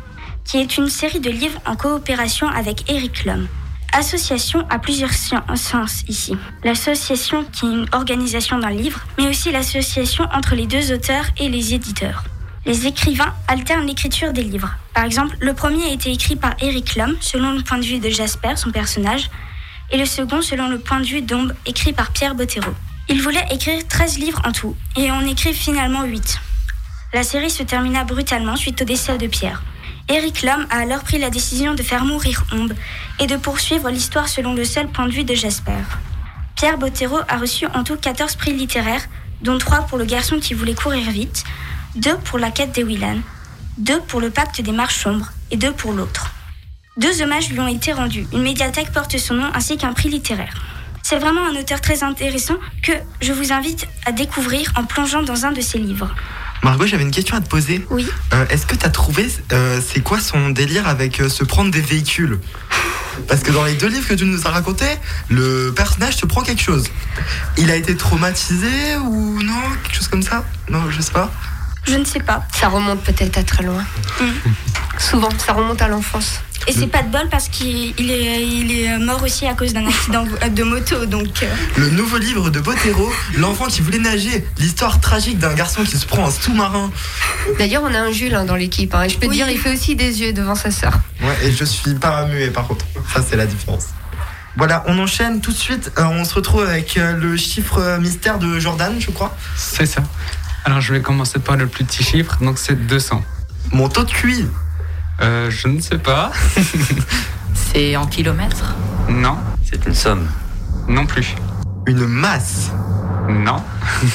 qui 0.46 0.58
est 0.58 0.78
une 0.78 0.90
série 0.90 1.20
de 1.20 1.30
livres 1.30 1.60
en 1.66 1.76
coopération 1.76 2.48
avec 2.48 2.90
Eric 2.90 3.26
Lhomme. 3.26 3.50
Association 3.92 4.66
a 4.70 4.80
plusieurs 4.80 5.12
sens 5.12 6.04
ici. 6.08 6.38
L'association 6.64 7.44
qui 7.52 7.66
est 7.66 7.70
une 7.70 7.88
organisation 7.92 8.60
d'un 8.60 8.70
livre, 8.70 9.02
mais 9.18 9.28
aussi 9.28 9.52
l'association 9.52 10.26
entre 10.34 10.56
les 10.56 10.68
deux 10.68 10.94
auteurs 10.94 11.26
et 11.38 11.50
les 11.50 11.74
éditeurs. 11.74 12.24
Les 12.65 12.86
écrivains 12.86 13.34
alternent 13.47 13.88
l'écriture 13.88 14.34
des 14.34 14.43
livres. 14.43 14.69
Par 14.93 15.04
exemple, 15.04 15.36
le 15.39 15.54
premier 15.54 15.84
a 15.86 15.93
été 15.93 16.12
écrit 16.12 16.36
par 16.36 16.54
Eric 16.62 16.95
Lhomme, 16.95 17.17
selon 17.19 17.54
le 17.54 17.63
point 17.63 17.80
de 17.80 17.84
vue 17.84 18.00
de 18.00 18.10
Jasper, 18.10 18.56
son 18.56 18.71
personnage, 18.71 19.32
et 19.89 19.97
le 19.97 20.06
second 20.06 20.41
selon 20.43 20.69
le 20.69 20.78
point 20.78 21.00
de 21.00 21.06
vue 21.08 21.24
d'Ombre, 21.24 21.54
écrit 21.65 21.91
par 21.91 22.12
Pierre 22.12 22.36
Bottero. 22.36 22.71
Il 23.10 23.21
voulait 23.21 23.45
écrire 23.50 23.86
13 23.88 24.19
livres 24.19 24.41
en 24.45 24.52
tout, 24.52 24.76
et 24.95 25.12
on 25.12 25.21
écrit 25.21 25.54
finalement 25.54 26.04
8. 26.04 26.39
La 27.13 27.24
série 27.24 27.50
se 27.50 27.63
termina 27.63 28.04
brutalement 28.04 28.56
suite 28.56 28.82
au 28.84 28.86
décès 28.86 29.17
de 29.17 29.28
Pierre. 29.28 29.63
Eric 30.08 30.43
Lhomme 30.43 30.67
a 30.69 30.82
alors 30.82 31.02
pris 31.02 31.17
la 31.17 31.32
décision 31.32 31.74
de 31.74 31.82
faire 31.82 32.06
mourir 32.06 32.45
Ombre 32.52 32.76
et 33.19 33.28
de 33.28 33.38
poursuivre 33.38 33.89
l'histoire 33.89 34.30
selon 34.30 34.54
le 34.54 34.65
seul 34.65 34.88
point 34.88 35.08
de 35.08 35.12
vue 35.12 35.24
de 35.24 35.34
Jasper. 35.34 35.84
Pierre 36.56 36.78
Bottero 36.78 37.17
a 37.28 37.38
reçu 37.38 37.65
en 37.74 37.84
tout 37.84 37.97
14 37.97 38.36
prix 38.36 38.54
littéraires, 38.54 39.08
dont 39.41 39.58
3 39.58 39.88
pour 39.88 39.97
le 39.97 40.06
garçon 40.06 40.39
qui 40.39 40.54
voulait 40.54 40.76
courir 40.76 41.10
vite, 41.10 41.43
2 41.96 42.18
pour 42.24 42.40
la 42.40 42.52
quête 42.52 42.72
des 42.72 42.84
Willan, 42.84 43.20
2 43.78 44.02
pour 44.02 44.22
le 44.22 44.30
pacte 44.30 44.62
des 44.62 44.72
marches 44.72 45.04
sombres 45.04 45.28
et 45.52 45.58
2 45.58 45.72
pour 45.74 45.94
l'autre. 45.94 46.32
Deux 46.98 47.22
hommages 47.22 47.50
lui 47.50 47.60
ont 47.60 47.68
été 47.68 47.94
rendus. 47.94 48.28
Une 48.34 48.44
médiathèque 48.44 48.92
porte 48.92 49.18
son 49.18 49.36
nom 49.36 49.50
ainsi 49.54 49.78
qu'un 49.78 49.94
prix 49.94 50.10
littéraire. 50.10 50.54
C'est 51.04 51.18
vraiment 51.18 51.46
un 51.48 51.56
auteur 51.60 51.82
très 51.82 52.04
intéressant 52.04 52.56
que 52.84 52.92
je 53.22 53.34
vous 53.34 53.52
invite 53.52 53.88
à 54.06 54.12
découvrir 54.12 54.72
en 54.76 54.86
plongeant 54.86 55.24
dans 55.24 55.46
un 55.46 55.52
de 55.52 55.62
ses 55.62 55.80
livres. 55.80 56.14
Margot, 56.64 56.86
j'avais 56.86 57.04
une 57.04 57.12
question 57.12 57.36
à 57.36 57.42
te 57.42 57.50
poser. 57.50 57.86
Oui. 57.89 58.08
Euh, 58.34 58.46
Est-ce 58.50 58.68
que 58.68 58.76
tu 58.76 58.86
as 58.86 58.89
trouvé, 58.89 59.28
euh, 59.52 59.82
c'est 59.86 60.02
quoi 60.02 60.20
son 60.20 60.50
délire 60.52 60.88
avec 60.88 61.20
euh, 61.20 61.28
se 61.28 61.44
prendre 61.44 61.72
des 61.72 61.82
véhicules? 61.82 62.39
Parce 63.28 63.42
que 63.42 63.52
dans 63.52 63.66
les 63.66 63.74
deux 63.74 63.88
livres 63.88 64.08
que 64.08 64.14
tu 64.14 64.26
nous 64.26 64.46
as 64.48 64.52
racontés, 64.52 64.96
le 65.30 65.74
personnage 65.76 66.18
se 66.18 66.26
prend 66.26 66.44
quelque 66.44 66.62
chose. 66.62 66.86
Il 67.58 67.72
a 67.72 67.76
été 67.76 67.98
traumatisé 67.98 68.96
ou 68.98 69.42
non? 69.42 69.60
Quelque 69.84 69.96
chose 69.96 70.08
comme 70.08 70.24
ça? 70.24 70.46
Non, 70.70 70.89
je 70.92 71.02
sais 71.02 71.12
pas. 71.12 71.32
Je 71.86 71.96
ne 71.96 72.06
sais 72.06 72.20
pas. 72.20 72.44
Ça 72.54 72.70
remonte 72.70 73.02
peut-être 73.04 73.38
à 73.38 73.44
très 73.44 73.64
loin. 73.64 73.84
Souvent, 75.00 75.30
ça 75.38 75.54
remonte 75.54 75.82
à 75.82 75.88
l'enfance. 75.88 76.42
Et 76.68 76.74
c'est 76.74 76.86
pas 76.86 77.02
de 77.02 77.10
bol 77.12 77.28
parce 77.32 77.48
qu'il 77.50 77.92
il 77.98 78.12
est, 78.12 78.46
il 78.48 78.72
est 78.82 78.98
mort 79.00 79.24
aussi 79.24 79.48
à 79.48 79.56
cause 79.56 79.74
d'un 79.74 79.88
accident 79.88 80.26
de 80.48 80.64
moto. 80.64 81.08
Donc, 81.08 81.42
euh, 81.42 81.48
Le 81.78 81.90
nouveau 81.90 82.20
livre 82.20 82.52
de 82.52 82.60
Bottero, 82.60 83.12
L'enfant 83.36 83.66
qui 83.66 83.82
voulait 83.82 83.98
nager, 83.98 84.46
l'histoire 84.60 85.00
tragique 85.02 85.40
d'un 85.40 85.56
garçon 85.56 85.84
qui 85.84 85.98
se 85.98 86.06
prend 86.06 86.28
un 86.28 86.32
sous-marin. 86.32 86.92
D'ailleurs, 87.58 87.82
on 87.84 87.92
a 87.92 88.00
un 88.00 88.12
Jules 88.12 88.36
hein, 88.36 88.46
dans 88.46 88.56
l'équipe. 88.56 88.94
hein, 88.94 89.04
et 89.04 89.10
je 89.10 89.18
peux 89.18 89.26
te 89.28 89.34
dire, 89.34 89.50
il 89.50 89.58
fait 89.58 89.74
aussi 89.74 89.96
des 89.96 90.22
yeux 90.22 90.34
devant 90.34 90.54
sa 90.54 90.70
sœur. 90.70 90.94
Ouais, 91.22 91.36
et 91.48 91.52
je 91.52 91.66
suis 91.66 91.96
pas 91.96 92.28
muet 92.28 92.52
par 92.52 92.68
contre. 92.68 92.86
Ça, 93.12 93.24
c'est 93.28 93.38
la 93.38 93.48
différence. 93.48 93.88
Voilà, 94.56 94.84
on 94.86 95.00
enchaîne 95.00 95.42
tout 95.42 95.52
de 95.52 95.58
suite. 95.58 95.92
Euh, 95.98 96.04
on 96.04 96.26
se 96.26 96.36
retrouve 96.36 96.64
avec 96.68 96.96
euh, 96.98 97.14
le 97.14 97.38
chiffre 97.38 97.98
mystère 98.00 98.38
de 98.38 98.60
Jordan, 98.60 98.94
je 99.00 99.10
crois. 99.10 99.36
C'est 99.56 99.86
ça. 99.88 100.04
Alors 100.66 100.82
je 100.82 100.93
vais 100.93 101.01
commencer 101.01 101.39
par 101.39 101.55
le 101.57 101.68
plus 101.68 101.84
petit 101.86 102.03
chiffre, 102.03 102.38
donc 102.41 102.57
c'est 102.57 102.76
200. 102.88 103.24
Mon 103.72 103.89
taux 103.89 104.03
de 104.03 104.12
QI 104.12 104.45
euh, 105.22 105.49
Je 105.49 105.68
ne 105.68 105.80
sais 105.82 105.97
pas. 105.97 106.32
C'est 107.53 107.95
en 107.95 108.05
kilomètres 108.05 108.76
Non. 109.09 109.38
C'est 109.64 109.86
une 109.86 109.95
somme. 109.95 110.28
Non 110.88 111.05
plus. 111.05 111.36
Une 111.88 112.05
masse 112.05 112.72
Non. 113.30 113.64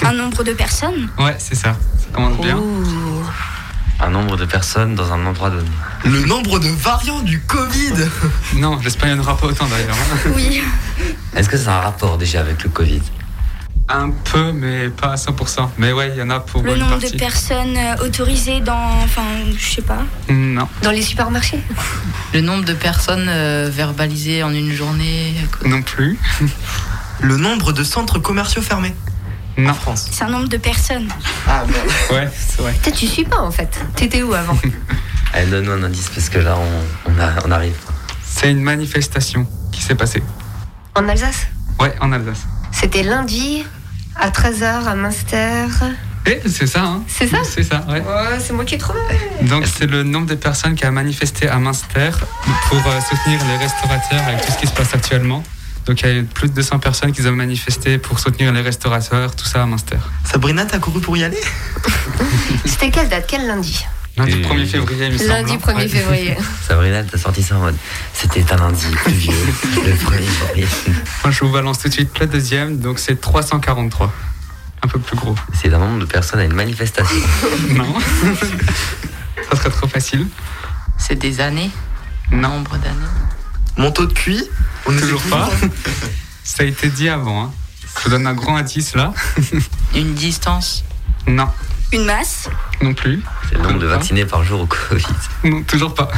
un 0.05 0.13
nombre 0.13 0.45
de 0.45 0.53
personnes 0.53 1.09
Ouais, 1.19 1.35
c'est 1.39 1.55
ça. 1.55 1.75
Ça 1.99 2.07
commence 2.13 2.39
bien. 2.41 2.59
Un 3.99 4.11
nombre 4.11 4.37
de 4.37 4.45
personnes 4.45 4.95
dans 4.95 5.11
un 5.13 5.25
endroit 5.25 5.49
donné. 5.51 5.69
Le 6.05 6.21
nombre 6.27 6.59
de 6.59 6.69
variants 6.69 7.21
du 7.23 7.41
Covid 7.41 7.95
Non, 8.57 8.79
j'espère 8.83 9.09
qu'il 9.09 9.15
n'y 9.15 9.21
en 9.21 9.23
aura 9.25 9.37
pas 9.39 9.47
autant 9.47 9.67
d'ailleurs. 9.67 9.97
Oui. 10.35 10.63
Est-ce 11.35 11.49
que 11.49 11.57
ça 11.57 11.77
a 11.77 11.79
un 11.79 11.81
rapport 11.81 12.19
déjà 12.19 12.41
avec 12.41 12.63
le 12.63 12.69
Covid? 12.69 13.01
Un 13.89 14.11
peu, 14.11 14.53
mais 14.53 14.89
pas 14.89 15.13
à 15.13 15.15
100%. 15.15 15.69
Mais 15.79 15.93
ouais, 15.93 16.11
il 16.13 16.17
y 16.19 16.23
en 16.23 16.31
a 16.31 16.41
pour 16.41 16.63
Le 16.63 16.73
une 16.73 16.81
nombre 16.81 16.93
partie. 16.99 17.13
de 17.13 17.19
personnes 17.19 17.77
euh, 17.77 18.05
autorisées 18.05 18.61
dans. 18.61 18.91
Enfin, 19.05 19.23
je 19.57 19.65
sais 19.65 19.83
pas. 19.83 20.01
Non. 20.29 20.67
Dans 20.83 20.91
les 20.91 21.03
supermarchés 21.03 21.61
Le 22.35 22.41
nombre 22.41 22.65
de 22.65 22.75
personnes 22.75 23.27
euh, 23.29 23.71
verbalisées 23.73 24.43
en 24.43 24.53
une 24.53 24.73
journée 24.73 25.35
Non 25.65 25.83
plus. 25.83 26.19
Le 27.21 27.37
nombre 27.37 27.73
de 27.73 27.85
centres 27.85 28.19
commerciaux 28.19 28.61
fermés 28.61 28.95
Non. 29.57 29.71
en 29.71 29.75
France. 29.75 30.09
C'est 30.11 30.25
un 30.25 30.31
nombre 30.31 30.49
de 30.49 30.57
personnes. 30.57 31.09
Ah 31.47 31.65
merde. 31.69 31.87
Ouais, 32.11 32.29
c'est 32.37 32.61
vrai. 32.63 32.75
Peut-être 32.83 32.97
tu 32.97 33.07
suis 33.07 33.25
pas 33.25 33.41
en 33.41 33.53
fait. 33.53 33.79
T'étais 33.95 34.23
où 34.23 34.35
avant 34.35 34.59
Allez, 35.33 35.47
donne-nous 35.51 35.71
un 35.73 35.83
indice 35.85 36.09
parce 36.09 36.29
que 36.29 36.39
là, 36.41 36.57
on, 36.59 37.13
on, 37.13 37.21
a- 37.21 37.47
on 37.47 37.53
arrive. 37.53 37.77
C'est 38.25 38.51
une 38.51 38.63
manifestation 38.63 39.47
qui 39.71 39.81
s'est 39.81 39.95
passée. 39.95 40.25
En 40.97 41.09
Alsace? 41.09 41.47
Ouais, 41.79 41.95
en 42.01 42.11
Alsace. 42.13 42.47
C'était 42.79 43.03
lundi 43.03 43.65
à 44.17 44.29
13h 44.31 44.85
à 44.87 44.95
Münster. 44.95 45.67
Et 46.27 46.41
c'est 46.47 46.67
ça, 46.67 46.83
hein 46.83 47.03
C'est 47.09 47.27
ça 47.27 47.39
C'est 47.43 47.63
ça, 47.63 47.85
ouais. 47.89 48.01
Ouais, 48.01 48.39
c'est 48.39 48.53
moi 48.53 48.65
qui 48.67 48.75
ai 48.75 48.79
trouvé. 48.79 49.01
Donc 49.43 49.65
c'est 49.67 49.87
le 49.87 50.03
nombre 50.03 50.27
de 50.27 50.35
personnes 50.35 50.75
qui 50.75 50.85
a 50.85 50.91
manifesté 50.91 51.49
à 51.49 51.59
Münster 51.59 52.11
pour 52.69 52.79
euh, 52.79 53.01
soutenir 53.01 53.41
les 53.47 53.57
restaurateurs 53.57 54.23
avec 54.29 54.45
tout 54.45 54.53
ce 54.53 54.59
qui 54.59 54.67
se 54.67 54.73
passe 54.73 54.93
actuellement. 54.95 55.43
Donc 55.87 56.03
il 56.03 56.07
y 56.07 56.11
a 56.11 56.15
eu 56.17 56.25
plus 56.25 56.49
de 56.49 56.55
200 56.55 56.81
personnes 56.81 57.13
qui 57.13 57.27
ont 57.27 57.33
manifesté 57.33 57.97
pour 57.97 58.19
soutenir 58.19 58.53
les 58.53 58.61
restaurateurs, 58.61 59.35
tout 59.35 59.47
ça 59.47 59.63
à 59.63 59.67
Münster. 59.67 59.97
Sabrina, 60.25 60.67
t'as 60.67 60.79
couru 60.79 61.01
pour 61.01 61.17
y 61.17 61.25
aller? 61.25 61.41
C'était 62.67 62.91
quelle 62.91 63.09
date? 63.09 63.25
Quel 63.27 63.47
lundi? 63.47 63.87
Lundi 64.17 64.33
Et- 64.33 64.43
1er 64.43 64.67
février, 64.67 65.09
il. 65.13 65.27
Lundi 65.27 65.53
hein. 65.53 65.59
1er 65.61 65.75
Ouais. 65.77 65.89
février. 65.89 66.37
Sabrina, 66.67 67.03
t'as 67.05 67.19
sorti 67.19 67.43
ça 67.43 67.57
en 67.57 67.61
mode. 67.61 67.77
C'était 68.15 68.51
un 68.53 68.57
lundi 68.57 68.87
pluvieux, 69.05 69.33
le 69.85 69.95
premier 69.97 70.23
février. 70.27 70.67
Moi 71.23 71.31
je 71.31 71.45
vous 71.45 71.53
balance 71.53 71.79
tout 71.81 71.89
de 71.89 71.93
suite 71.93 72.19
le 72.19 72.27
deuxième, 72.27 72.79
donc 72.79 72.99
c'est 72.99 73.21
343. 73.21 74.13
Un 74.83 74.89
peu 74.89 74.99
plus 74.99 75.17
gros. 75.17 75.35
C'est 75.55 75.73
un 75.73 75.79
nombre 75.79 76.01
de 76.01 76.05
personnes 76.07 76.41
à 76.41 76.45
une 76.45 76.55
manifestation. 76.55 77.17
Non 77.71 77.95
Ça 79.51 79.57
serait 79.57 79.71
trop 79.71 79.87
facile. 79.89 80.27
C'est 80.99 81.15
des 81.17 81.41
années 81.41 81.71
Nombre 82.31 82.77
d'années 82.79 82.97
Mon 83.77 83.91
taux 83.91 84.07
de 84.07 84.13
QI 84.13 84.43
on 84.87 84.93
Toujours 84.97 85.23
pas. 85.23 85.51
Ça 86.45 86.63
a 86.63 86.67
été 86.67 86.89
dit 86.89 87.09
avant. 87.09 87.45
Hein. 87.45 87.53
Je 87.99 88.05
vous 88.05 88.11
donne 88.11 88.27
un 88.27 88.35
grand 88.35 88.57
indice 88.57 88.95
là. 88.95 89.13
Une 89.95 90.15
distance 90.15 90.85
Non, 91.27 91.49
Une 91.93 92.05
masse 92.05 92.49
non 92.83 92.95
plus. 92.95 93.23
C'est 93.49 93.57
le 93.57 93.63
nombre 93.63 93.79
de 93.79 93.87
vaccinés 93.87 94.25
par 94.27 94.45
jour 94.45 94.61
au 94.63 94.67
Covid. 94.67 95.05
Non, 95.45 95.63
toujours 95.63 95.95
pas. 95.95 96.09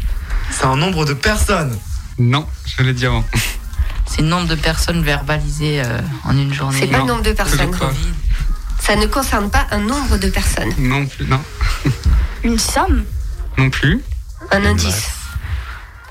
C'est 0.50 0.64
un 0.66 0.76
nombre 0.76 1.04
de 1.04 1.14
personnes. 1.14 1.76
Non, 2.18 2.46
je 2.66 2.82
l'ai 2.82 2.92
dit 2.92 3.06
avant. 3.06 3.24
C'est 4.06 4.22
le 4.22 4.28
nombre 4.28 4.46
de 4.48 4.54
personnes 4.54 5.02
verbalisées 5.02 5.82
euh, 5.84 5.98
en 6.24 6.36
une 6.36 6.52
journée 6.52 6.78
C'est 6.78 6.86
pas 6.86 6.98
le 6.98 7.04
nombre 7.04 7.22
de 7.22 7.32
personnes. 7.32 7.70
toujours 7.70 7.88
pas. 7.88 7.92
Ça 8.80 8.96
ne 8.96 9.06
concerne 9.06 9.50
pas 9.50 9.66
un 9.70 9.78
nombre 9.80 10.18
de 10.18 10.28
personnes. 10.28 10.72
Non 10.78 11.06
plus, 11.06 11.26
non. 11.26 11.40
Une 12.42 12.58
somme 12.58 13.04
Non 13.56 13.70
plus. 13.70 14.02
Un 14.52 14.64
indice. 14.66 15.08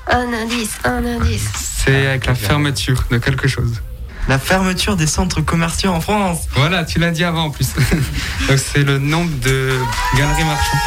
Un 0.08 0.32
indice, 0.32 0.76
un 0.84 1.04
indice. 1.06 1.48
C'est 1.84 2.08
avec 2.08 2.26
la 2.26 2.34
fermeture 2.34 3.04
de 3.10 3.18
quelque 3.18 3.46
chose. 3.46 3.80
La 4.28 4.38
fermeture 4.38 4.96
des 4.96 5.06
centres 5.06 5.42
commerciaux 5.42 5.90
en 5.90 6.00
France. 6.00 6.48
Voilà, 6.56 6.84
tu 6.84 6.98
l'as 6.98 7.10
dit 7.10 7.24
avant 7.24 7.44
en 7.44 7.50
plus. 7.50 7.68
Donc 8.48 8.58
c'est 8.58 8.82
le 8.82 8.98
nombre 8.98 9.30
de 9.40 9.78
galeries 10.16 10.44
marchandes. 10.44 10.80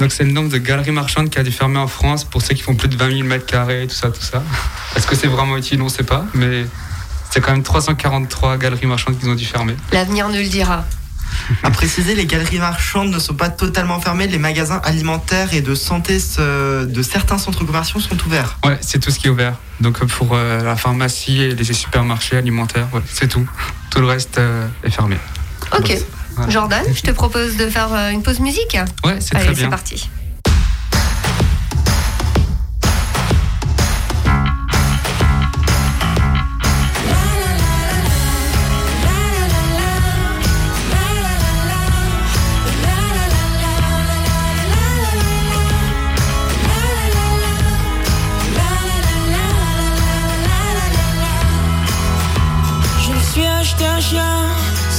Donc 0.00 0.12
c'est 0.12 0.24
le 0.24 0.32
nombre 0.32 0.50
de 0.50 0.58
galeries 0.58 0.90
marchandes 0.90 1.30
qui 1.30 1.38
a 1.38 1.42
dû 1.42 1.50
fermer 1.50 1.78
en 1.78 1.86
France 1.86 2.24
pour 2.24 2.42
ceux 2.42 2.54
qui 2.54 2.62
font 2.62 2.74
plus 2.74 2.88
de 2.88 2.96
20 2.96 3.10
000 3.10 3.22
mètres 3.22 3.46
carrés, 3.46 3.86
tout 3.88 3.94
ça, 3.94 4.10
tout 4.10 4.20
ça. 4.20 4.42
Est-ce 4.94 5.06
que 5.06 5.16
c'est 5.16 5.28
vraiment 5.28 5.56
utile? 5.56 5.80
On 5.80 5.86
ne 5.86 5.90
sait 5.90 6.02
pas, 6.02 6.26
mais 6.34 6.66
c'est 7.30 7.40
quand 7.40 7.52
même 7.52 7.62
343 7.62 8.58
galeries 8.58 8.86
marchandes 8.86 9.18
qui 9.18 9.26
ont 9.26 9.34
dû 9.34 9.46
fermer. 9.46 9.74
L'avenir 9.92 10.28
nous 10.28 10.36
le 10.36 10.48
dira. 10.48 10.84
À 11.62 11.70
préciser, 11.70 12.14
les 12.14 12.26
galeries 12.26 12.58
marchandes 12.58 13.10
ne 13.10 13.18
sont 13.18 13.34
pas 13.34 13.48
totalement 13.48 14.00
fermées. 14.00 14.26
Les 14.26 14.38
magasins 14.38 14.80
alimentaires 14.84 15.52
et 15.54 15.60
de 15.60 15.74
santé 15.74 16.18
de 16.38 17.02
certains 17.02 17.38
centres 17.38 17.64
commerciaux 17.64 18.00
sont 18.00 18.16
ouverts. 18.26 18.58
Ouais, 18.64 18.78
c'est 18.80 18.98
tout 18.98 19.10
ce 19.10 19.18
qui 19.18 19.26
est 19.26 19.30
ouvert. 19.30 19.54
Donc 19.80 20.02
euh, 20.02 20.06
pour 20.06 20.30
euh, 20.32 20.62
la 20.62 20.76
pharmacie 20.76 21.42
et 21.42 21.54
les 21.54 21.64
supermarchés 21.64 22.36
alimentaires, 22.36 22.88
c'est 23.12 23.28
tout. 23.28 23.48
Tout 23.90 24.00
le 24.00 24.06
reste 24.06 24.38
euh, 24.38 24.66
est 24.82 24.90
fermé. 24.90 25.16
Ok. 25.76 25.96
Jordan, 26.48 26.84
je 26.94 27.00
te 27.00 27.10
propose 27.12 27.56
de 27.56 27.68
faire 27.70 27.94
une 28.12 28.22
pause 28.22 28.40
musique. 28.40 28.76
Ouais, 29.04 29.16
c'est 29.20 29.34
très 29.34 29.44
bien. 29.44 29.54
C'est 29.54 29.68
parti. 29.68 30.10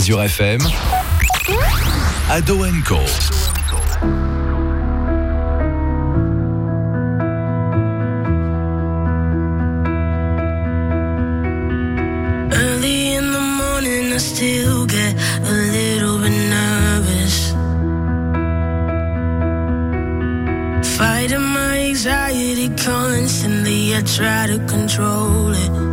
Azure 0.00 0.28
FM, 0.28 0.60
Ado 2.30 2.56
Co. 2.88 3.00
Early 12.56 13.12
in 13.12 13.30
the 13.30 13.44
morning, 13.60 14.14
I 14.14 14.16
still 14.16 14.86
get 14.86 15.12
a 15.14 15.52
little 15.76 16.18
bit 16.18 16.36
nervous. 16.56 17.52
Fighting 20.96 21.42
my 21.42 21.78
anxiety 21.90 22.70
constantly, 22.70 23.94
I 23.94 24.00
try 24.00 24.46
to 24.46 24.58
control 24.66 25.50
it. 25.50 25.89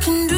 Can 0.00 0.28
do 0.28 0.37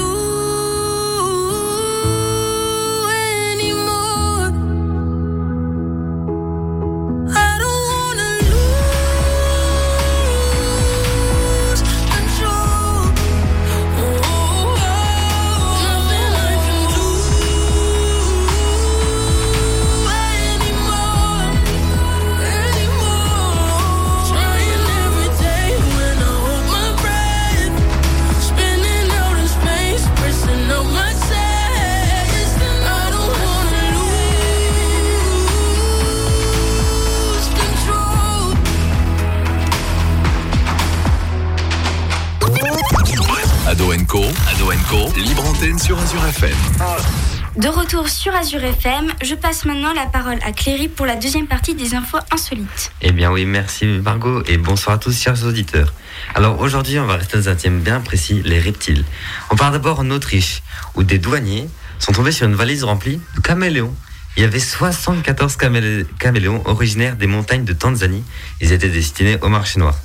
Azure 48.41 48.64
FM, 48.64 49.12
je 49.22 49.34
passe 49.34 49.64
maintenant 49.66 49.93
la 49.93 50.07
parole 50.07 50.38
à 50.47 50.53
Cléry 50.53 50.88
pour 50.88 51.05
la 51.05 51.16
deuxième 51.16 51.47
partie 51.47 51.74
des 51.74 51.95
infos 51.95 52.18
insolites. 52.30 52.91
Eh 53.03 53.12
bien 53.12 53.30
oui, 53.30 53.45
merci 53.45 53.84
Margot 53.84 54.43
et 54.47 54.57
bonsoir 54.57 54.97
à 54.97 54.99
tous 54.99 55.12
chers 55.20 55.45
auditeurs. 55.45 55.93
Alors 56.34 56.59
aujourd'hui, 56.61 56.99
on 56.99 57.05
va 57.07 57.16
rester 57.16 57.36
dans 57.36 57.49
un 57.51 57.55
thème 57.55 57.80
bien 57.80 58.01
précis, 58.01 58.41
les 58.45 58.59
reptiles. 58.59 59.05
On 59.51 59.57
part 59.57 59.72
d'abord 59.72 60.01
en 60.01 60.11
Autriche, 60.11 60.62
où 60.95 61.03
des 61.03 61.18
douaniers 61.18 61.68
sont 61.99 62.12
tombés 62.12 62.32
sur 62.32 62.47
une 62.47 62.55
valise 62.55 62.82
remplie 62.84 63.20
de 63.36 63.41
caméléons. 63.43 63.95
Il 64.36 64.43
y 64.43 64.47
avait 64.47 64.59
74 64.61 65.57
camélé- 65.57 66.07
caméléons 66.18 66.62
originaires 66.66 67.16
des 67.16 67.26
montagnes 67.26 67.64
de 67.64 67.72
Tanzanie. 67.74 68.24
Ils 68.62 68.72
étaient 68.72 68.88
destinés 68.88 69.36
au 69.43 69.49
marché 69.49 69.78
noir. 69.80 69.97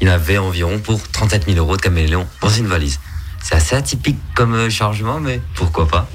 Il 0.00 0.06
y 0.06 0.10
en 0.10 0.14
avait 0.14 0.38
environ 0.38 0.78
pour 0.78 1.00
37 1.08 1.46
000 1.46 1.58
euros 1.58 1.76
de 1.76 1.82
caméléons 1.82 2.28
dans 2.40 2.50
une 2.50 2.66
valise. 2.68 3.00
C'est 3.42 3.54
assez 3.56 3.74
atypique 3.74 4.18
comme 4.34 4.54
euh, 4.54 4.70
chargement, 4.70 5.18
mais 5.18 5.40
pourquoi 5.54 5.88
pas? 5.88 6.08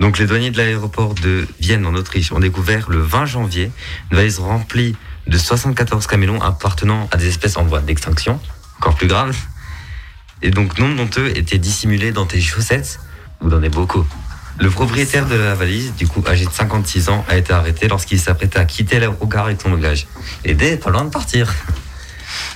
Donc 0.00 0.18
les 0.18 0.26
douaniers 0.26 0.50
de 0.50 0.56
l'aéroport 0.56 1.14
de 1.14 1.46
Vienne 1.60 1.86
en 1.86 1.94
Autriche 1.94 2.32
ont 2.32 2.40
découvert 2.40 2.90
le 2.90 3.00
20 3.00 3.26
janvier 3.26 3.70
une 4.10 4.16
valise 4.16 4.40
remplie 4.40 4.96
de 5.26 5.38
74 5.38 6.06
camélons 6.06 6.40
appartenant 6.42 7.08
à 7.12 7.16
des 7.16 7.28
espèces 7.28 7.56
en 7.56 7.64
voie 7.64 7.80
d'extinction, 7.80 8.40
encore 8.78 8.96
plus 8.96 9.06
grave. 9.06 9.36
Et 10.42 10.50
donc 10.50 10.78
nombre 10.78 10.96
d'entre 10.96 11.20
eux 11.20 11.32
étaient 11.36 11.58
dissimulés 11.58 12.12
dans 12.12 12.26
des 12.26 12.40
chaussettes 12.40 12.98
ou 13.40 13.48
dans 13.48 13.60
des 13.60 13.68
bocaux. 13.68 14.06
Le 14.60 14.70
propriétaire 14.70 15.26
de 15.26 15.34
la 15.34 15.54
valise, 15.54 15.94
du 15.94 16.06
coup 16.06 16.22
âgé 16.26 16.44
de 16.44 16.52
56 16.52 17.08
ans, 17.08 17.24
a 17.28 17.36
été 17.36 17.52
arrêté 17.52 17.88
lorsqu'il 17.88 18.20
s'apprêtait 18.20 18.58
à 18.58 18.64
quitter 18.64 18.98
l'aérogare 18.98 19.46
avec 19.46 19.60
son 19.60 19.70
bagage. 19.70 20.06
L'idée 20.44 20.72
est 20.72 20.76
pas 20.76 20.90
loin 20.90 21.04
de 21.04 21.10
partir. 21.10 21.52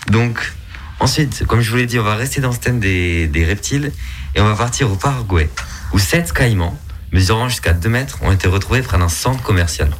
Donc 0.09 0.53
ensuite, 1.01 1.47
comme 1.47 1.61
je 1.61 1.70
vous 1.70 1.76
l'ai 1.76 1.86
dit, 1.86 1.99
on 1.99 2.05
va 2.05 2.14
rester 2.14 2.41
dans 2.41 2.53
ce 2.53 2.59
thème 2.59 2.78
des, 2.78 3.26
des 3.26 3.45
reptiles 3.45 3.93
et 4.34 4.41
on 4.41 4.45
va 4.45 4.55
partir 4.55 4.91
au 4.91 4.97
Paraguay 4.97 5.49
où 5.93 5.99
sept 5.99 6.32
caïmans 6.32 6.78
mesurant 7.13 7.49
jusqu'à 7.49 7.73
2 7.73 7.89
mètres, 7.89 8.19
ont 8.23 8.33
été 8.33 8.49
retrouvés 8.49 8.83
près 8.83 8.99
d'un 8.99 9.09
centre 9.09 9.43
commercial. 9.43 9.91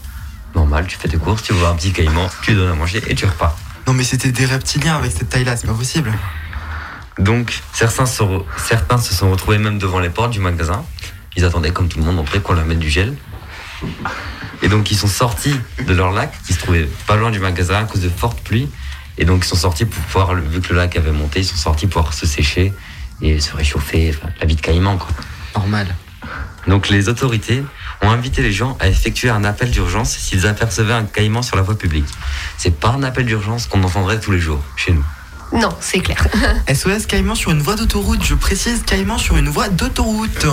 Normal, 0.55 0.87
tu 0.87 0.97
fais 0.97 1.09
tes 1.09 1.17
courses, 1.17 1.43
tu 1.43 1.53
vois 1.53 1.69
un 1.69 1.75
petit 1.75 1.93
caïman, 1.93 2.29
tu 2.43 2.53
lui 2.53 2.59
donnes 2.59 2.71
à 2.71 2.75
manger 2.75 3.03
et 3.07 3.15
tu 3.15 3.27
repars. 3.27 3.57
Non, 3.87 3.93
mais 3.93 4.05
c'était 4.05 4.33
des 4.33 4.45
reptiliens 4.45 4.97
avec 4.97 5.13
cette 5.13 5.29
taille-là, 5.29 5.57
c'est 5.57 5.67
pas 5.67 5.75
possible. 5.75 6.13
Donc, 7.19 7.61
certains 7.73 8.07
se, 8.07 8.23
certains 8.57 8.99
se 8.99 9.13
sont 9.15 9.31
retrouvés 9.31 9.59
même 9.59 9.79
devant 9.79 9.99
les 9.99 10.09
portes 10.11 10.31
du 10.31 10.41
magasin. 10.41 10.85
Ils 11.37 11.45
attendaient, 11.45 11.71
comme 11.71 11.89
tout 11.89 11.99
le 11.99 12.05
monde, 12.05 12.19
après 12.19 12.41
qu'on 12.41 12.53
leur 12.53 12.65
mette 12.65 12.79
du 12.79 12.91
gel. 12.91 13.15
Et 14.63 14.69
donc, 14.69 14.91
ils 14.91 14.97
sont 14.97 15.09
sortis 15.09 15.55
de 15.87 15.95
leur 15.95 16.13
lac, 16.13 16.33
qui 16.47 16.53
se 16.53 16.59
trouvait 16.59 16.89
pas 17.07 17.17
loin 17.17 17.31
du 17.31 17.39
magasin 17.39 17.81
à 17.81 17.85
cause 17.85 18.03
de 18.03 18.09
fortes 18.09 18.41
pluies. 18.41 18.69
Et 19.19 19.25
donc, 19.25 19.45
ils 19.45 19.49
sont 19.49 19.57
sortis 19.57 19.85
pour 19.85 20.03
pouvoir, 20.05 20.35
vu 20.35 20.61
que 20.61 20.69
le 20.73 20.77
lac 20.77 20.97
avait 20.97 21.13
monté, 21.13 21.41
ils 21.41 21.45
sont 21.45 21.57
sortis 21.57 21.87
pour 21.87 22.03
pouvoir 22.03 22.15
se 22.15 22.27
sécher 22.27 22.73
et 23.21 23.41
se 23.41 23.55
réchauffer. 23.57 24.15
Enfin, 24.17 24.31
la 24.41 24.47
vie 24.47 24.55
de 24.55 24.61
caïman, 24.61 24.97
quoi. 24.97 25.09
Normal. 25.57 25.95
Donc, 26.69 26.89
les 26.89 27.09
autorités 27.09 27.64
ont 28.03 28.11
invité 28.11 28.43
les 28.43 28.53
gens 28.53 28.77
à 28.79 28.89
effectuer 28.89 29.31
un 29.31 29.43
appel 29.45 29.71
d'urgence 29.71 30.11
s'ils 30.11 30.47
apercevaient 30.47 30.93
un 30.93 31.05
caïman 31.05 31.43
sur 31.43 31.57
la 31.57 31.62
voie 31.62 31.77
publique. 31.77 32.07
C'est 32.59 32.79
pas 32.79 32.91
un 32.91 33.03
appel 33.03 33.27
d'urgence 33.27 33.66
qu'on 33.66 33.83
entendrait 33.83 34.21
tous 34.21 34.33
les 34.33 34.39
jours 34.39 34.62
chez 34.77 34.93
nous. 34.93 35.05
Non, 35.53 35.71
c'est 35.81 36.01
clair. 36.01 36.27
SOS 36.73 37.07
caïman 37.07 37.35
sur 37.35 37.51
une 37.53 37.62
voie 37.62 37.75
d'autoroute, 37.75 38.23
je 38.23 38.35
précise 38.35 38.83
caïman 38.85 39.16
sur 39.16 39.39
une 39.39 39.49
voie 39.49 39.71
d'autoroute. 39.71 40.47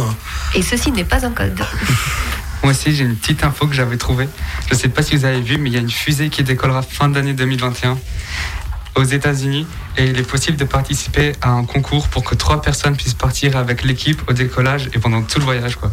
Et 0.56 0.62
ceci 0.62 0.92
n'est 0.92 1.04
pas 1.04 1.26
un 1.26 1.32
code. 1.32 1.60
Moi 2.64 2.72
aussi, 2.72 2.96
j'ai 2.96 3.04
une 3.04 3.16
petite 3.16 3.44
info 3.44 3.68
que 3.68 3.76
j'avais 3.76 3.98
trouvée. 3.98 4.28
Je 4.70 4.74
ne 4.74 4.80
sais 4.80 4.90
pas 4.90 5.04
si 5.04 5.16
vous 5.16 5.26
avez 5.26 5.42
vu, 5.42 5.58
mais 5.58 5.70
il 5.70 5.74
y 5.74 5.78
a 5.78 5.82
une 5.82 5.92
fusée 5.92 6.30
qui 6.30 6.44
décollera 6.44 6.82
fin 6.82 7.10
d'année 7.10 7.34
2021 7.34 7.98
aux 8.96 9.04
États-Unis 9.04 9.68
et 9.98 10.06
il 10.06 10.20
est 10.20 10.28
possible 10.28 10.58
de 10.58 10.64
participer 10.64 11.34
à 11.42 11.50
un 11.50 11.66
concours 11.66 12.08
pour 12.08 12.24
que 12.24 12.36
trois 12.36 12.62
personnes 12.62 12.96
puissent 12.96 13.14
partir 13.14 13.58
avec 13.58 13.84
l'équipe 13.84 14.22
au 14.30 14.34
décollage 14.34 14.90
et 14.94 15.00
pendant 15.00 15.22
tout 15.22 15.40
le 15.40 15.46
voyage. 15.46 15.76
Quoi. 15.76 15.92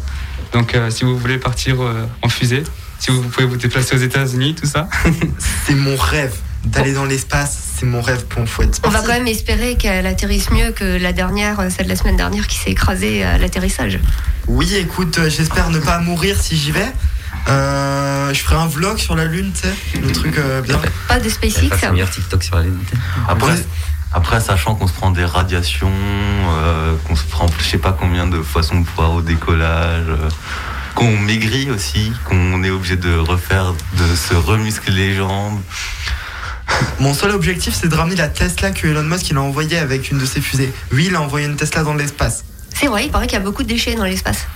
Donc, 0.53 0.74
euh, 0.74 0.90
si 0.90 1.05
vous 1.05 1.16
voulez 1.16 1.38
partir 1.38 1.82
euh, 1.82 2.07
en 2.22 2.28
fusée, 2.28 2.64
si 2.98 3.11
vous 3.11 3.22
pouvez 3.22 3.46
vous 3.46 3.57
déplacer 3.57 3.96
aux 3.96 4.00
États-Unis, 4.00 4.55
tout 4.55 4.66
ça. 4.66 4.88
C'est 5.66 5.74
mon 5.74 5.96
rêve 5.96 6.34
d'aller 6.64 6.92
dans 6.92 7.05
l'espace, 7.05 7.59
c'est 7.76 7.86
mon 7.86 8.00
rêve 8.00 8.24
pour 8.26 8.48
faut 8.48 8.62
être 8.62 8.78
On 8.84 8.88
va 8.88 9.00
quand 9.00 9.12
même 9.14 9.26
espérer 9.26 9.74
qu'elle 9.74 10.07
atterrisse 10.07 10.48
mieux 10.53 10.70
que 10.70 10.84
la 10.84 11.12
dernière, 11.12 11.59
euh, 11.59 11.70
celle 11.70 11.86
de 11.86 11.90
la 11.90 11.96
semaine 11.96 12.16
dernière 12.16 12.46
qui 12.46 12.57
s'est 12.57 12.70
écrasée 12.70 13.24
à 13.24 13.36
l'atterrissage. 13.36 13.98
Oui, 14.46 14.72
écoute, 14.76 15.18
j'espère 15.28 15.70
ne 15.70 15.80
pas 15.80 15.98
mourir 15.98 16.40
si 16.40 16.57
j'y 16.57 16.70
vais. 16.70 16.86
Euh, 17.49 18.33
je 18.33 18.41
ferai 18.41 18.57
un 18.57 18.66
vlog 18.66 18.99
sur 18.99 19.16
la 19.16 19.24
lune, 19.24 19.53
tu 19.53 19.68
sais, 19.68 20.01
le 20.01 20.12
truc 20.12 20.37
euh, 20.39 20.61
bien. 20.62 20.80
Pas 21.09 21.20
de 21.20 21.28
SpaceX. 21.28 21.70
Un 21.83 21.93
meilleur 21.93 22.11
TikTok 22.11 22.43
sur 22.43 22.57
la 22.57 22.62
Lune. 22.62 22.78
Après, 23.28 23.55
après, 24.12 24.41
sachant 24.41 24.74
qu'on 24.74 24.87
se 24.87 24.93
prend 24.93 25.11
des 25.11 25.24
radiations, 25.24 25.91
euh, 25.91 26.95
qu'on 27.07 27.16
se 27.16 27.24
prend 27.24 27.47
je 27.59 27.64
sais 27.64 27.78
pas 27.78 27.93
combien 27.99 28.26
de 28.26 28.39
poissons 28.39 28.80
de 28.80 28.87
poire 28.87 29.12
au 29.12 29.22
décollage, 29.22 30.05
euh, 30.09 30.28
qu'on 30.95 31.16
maigrit 31.16 31.70
aussi, 31.70 32.12
qu'on 32.24 32.62
est 32.62 32.70
obligé 32.70 32.97
de 32.97 33.16
refaire, 33.16 33.72
de 33.72 34.14
se 34.14 34.35
remuscler 34.35 34.95
les 34.95 35.14
jambes. 35.14 35.61
Mon 37.01 37.14
seul 37.14 37.30
objectif, 37.30 37.74
c'est 37.74 37.89
de 37.89 37.95
ramener 37.95 38.16
la 38.16 38.28
Tesla 38.28 38.70
que 38.70 38.87
Elon 38.87 39.03
Musk 39.03 39.30
il 39.30 39.37
a 39.37 39.43
envoyée 39.43 39.78
avec 39.78 40.11
une 40.11 40.18
de 40.18 40.26
ses 40.26 40.41
fusées. 40.41 40.72
Oui, 40.93 41.07
il 41.09 41.16
a 41.16 41.22
envoyé 41.22 41.47
une 41.47 41.57
Tesla 41.57 41.83
dans 41.83 41.95
l'espace. 41.95 42.45
C'est 42.74 42.87
vrai, 42.87 43.07
il 43.07 43.11
paraît 43.11 43.26
qu'il 43.26 43.39
y 43.39 43.41
a 43.41 43.45
beaucoup 43.45 43.62
de 43.62 43.68
déchets 43.68 43.95
dans 43.95 44.05
l'espace. 44.05 44.47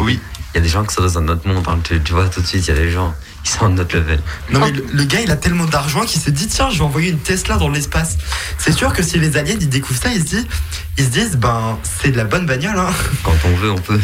oui. 0.00 0.20
Il 0.58 0.62
y 0.62 0.64
a 0.64 0.66
des 0.66 0.72
gens 0.72 0.84
qui 0.84 0.92
sont 0.92 1.02
dans 1.02 1.18
un 1.18 1.28
autre 1.28 1.46
monde. 1.46 1.64
hein. 1.68 1.78
Tu, 1.84 2.00
tu 2.02 2.12
vois 2.12 2.28
tout 2.28 2.40
de 2.40 2.46
suite, 2.46 2.66
il 2.66 2.74
y 2.74 2.76
a 2.76 2.80
des 2.80 2.90
gens 2.90 3.14
qui 3.44 3.52
sont 3.52 3.66
en 3.66 3.78
autre 3.78 3.94
level. 3.96 4.18
Non 4.50 4.58
mais 4.58 4.72
le, 4.72 4.84
le 4.92 5.04
gars 5.04 5.20
il 5.20 5.30
a 5.30 5.36
tellement 5.36 5.66
d'argent 5.66 6.00
qu'il 6.00 6.20
s'est 6.20 6.32
dit 6.32 6.48
tiens 6.48 6.68
je 6.68 6.78
vais 6.78 6.84
envoyer 6.84 7.10
une 7.10 7.20
Tesla 7.20 7.56
dans 7.58 7.68
l'espace. 7.68 8.18
C'est 8.58 8.72
sûr 8.72 8.92
que 8.92 9.04
si 9.04 9.20
les 9.20 9.36
aliens 9.36 9.54
ils 9.60 9.68
découvrent 9.68 10.00
ça 10.02 10.10
ils 10.12 10.18
se 10.20 10.26
disent, 10.26 10.46
ils 10.98 11.04
se 11.04 11.10
disent 11.10 11.36
ben 11.36 11.78
c'est 11.84 12.10
de 12.10 12.16
la 12.16 12.24
bonne 12.24 12.44
bagnole 12.44 12.76
hein. 12.76 12.90
Quand 13.22 13.36
on 13.44 13.54
veut, 13.54 13.70
on 13.70 13.78
peut. 13.78 14.00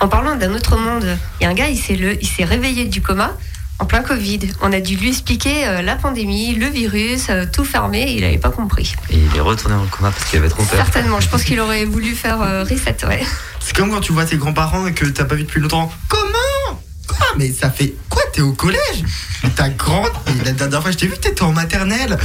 En 0.00 0.08
parlant 0.08 0.34
d'un 0.36 0.54
autre 0.54 0.78
monde, 0.78 1.04
il 1.40 1.44
y 1.44 1.46
a 1.46 1.50
un 1.50 1.54
gars, 1.54 1.68
il 1.68 1.76
s'est 1.78 1.96
le- 1.96 2.16
il 2.22 2.26
s'est 2.26 2.44
réveillé 2.44 2.86
du 2.86 3.02
coma 3.02 3.36
en 3.78 3.84
plein 3.84 4.02
Covid. 4.02 4.40
On 4.62 4.72
a 4.72 4.80
dû 4.80 4.96
lui 4.96 5.08
expliquer 5.08 5.66
euh, 5.66 5.82
la 5.82 5.96
pandémie, 5.96 6.54
le 6.54 6.66
virus, 6.66 7.26
euh, 7.30 7.44
tout 7.50 7.64
fermé, 7.64 8.12
il 8.12 8.22
n'avait 8.22 8.38
pas 8.38 8.50
compris. 8.50 8.94
Et 9.10 9.16
il 9.18 9.36
est 9.36 9.40
retourné 9.40 9.76
dans 9.76 9.82
le 9.82 9.88
coma 9.88 10.10
parce 10.10 10.24
qu'il 10.28 10.38
avait 10.38 10.48
trop 10.48 10.62
peur. 10.64 10.76
Certainement, 10.76 11.20
je 11.20 11.28
pense 11.28 11.42
qu'il 11.44 11.60
aurait 11.60 11.84
voulu 11.84 12.14
faire 12.14 12.40
euh, 12.42 12.64
reset, 12.64 12.96
ouais. 13.06 13.24
C'est 13.60 13.76
comme 13.76 13.90
quand 13.90 14.00
tu 14.00 14.12
vois 14.12 14.24
tes 14.24 14.36
grands-parents 14.36 14.86
et 14.86 14.94
que 14.94 15.04
t'as 15.06 15.24
pas 15.24 15.34
vu 15.34 15.44
depuis 15.44 15.60
longtemps. 15.60 15.92
Comment? 16.08 16.80
Quoi? 17.06 17.26
Mais 17.36 17.52
ça 17.52 17.70
fait 17.70 17.94
quoi? 18.08 18.22
T'es 18.32 18.40
au 18.40 18.52
collège? 18.52 19.04
Mais 19.42 19.50
t'as 19.50 19.68
grande. 19.68 20.10
Mais 20.38 20.44
La 20.44 20.52
dernière 20.52 20.82
fois 20.82 20.90
que 20.90 20.94
je 20.94 20.98
t'ai 20.98 21.06
vu 21.06 21.18
t'étais 21.18 21.42
en 21.42 21.52
maternelle. 21.52 22.18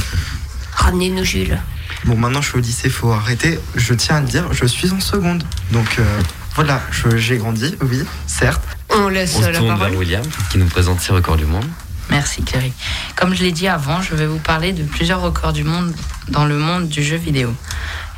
Ramenez-nous 0.72 1.24
Jules. 1.24 1.58
Bon 2.04 2.16
maintenant 2.16 2.42
je 2.42 2.48
suis 2.48 2.58
au 2.58 2.60
lycée, 2.60 2.90
faut 2.90 3.12
arrêter. 3.12 3.58
Je 3.76 3.94
tiens 3.94 4.16
à 4.16 4.20
le 4.20 4.26
dire, 4.26 4.52
je 4.52 4.66
suis 4.66 4.90
en 4.90 5.00
seconde. 5.00 5.44
Donc 5.70 5.96
euh, 5.98 6.20
voilà, 6.54 6.82
j'ai 7.16 7.38
grandi, 7.38 7.76
oui, 7.80 8.02
certes. 8.26 8.62
On 8.96 9.08
laisse 9.08 9.36
On 9.36 9.42
se 9.42 9.46
la 9.50 9.58
tourne 9.58 9.68
parole. 9.68 9.90
vers 9.90 9.98
William 9.98 10.24
qui 10.50 10.58
nous 10.58 10.66
présente 10.66 11.00
ses 11.00 11.12
records 11.12 11.36
du 11.36 11.46
monde. 11.46 11.66
Merci 12.10 12.42
Cléry. 12.42 12.72
Comme 13.16 13.34
je 13.34 13.42
l'ai 13.42 13.50
dit 13.50 13.66
avant, 13.66 14.00
je 14.02 14.14
vais 14.14 14.26
vous 14.26 14.38
parler 14.38 14.72
de 14.72 14.84
plusieurs 14.84 15.20
records 15.20 15.52
du 15.52 15.64
monde 15.64 15.92
dans 16.28 16.44
le 16.44 16.58
monde 16.58 16.88
du 16.88 17.02
jeu 17.02 17.16
vidéo. 17.16 17.52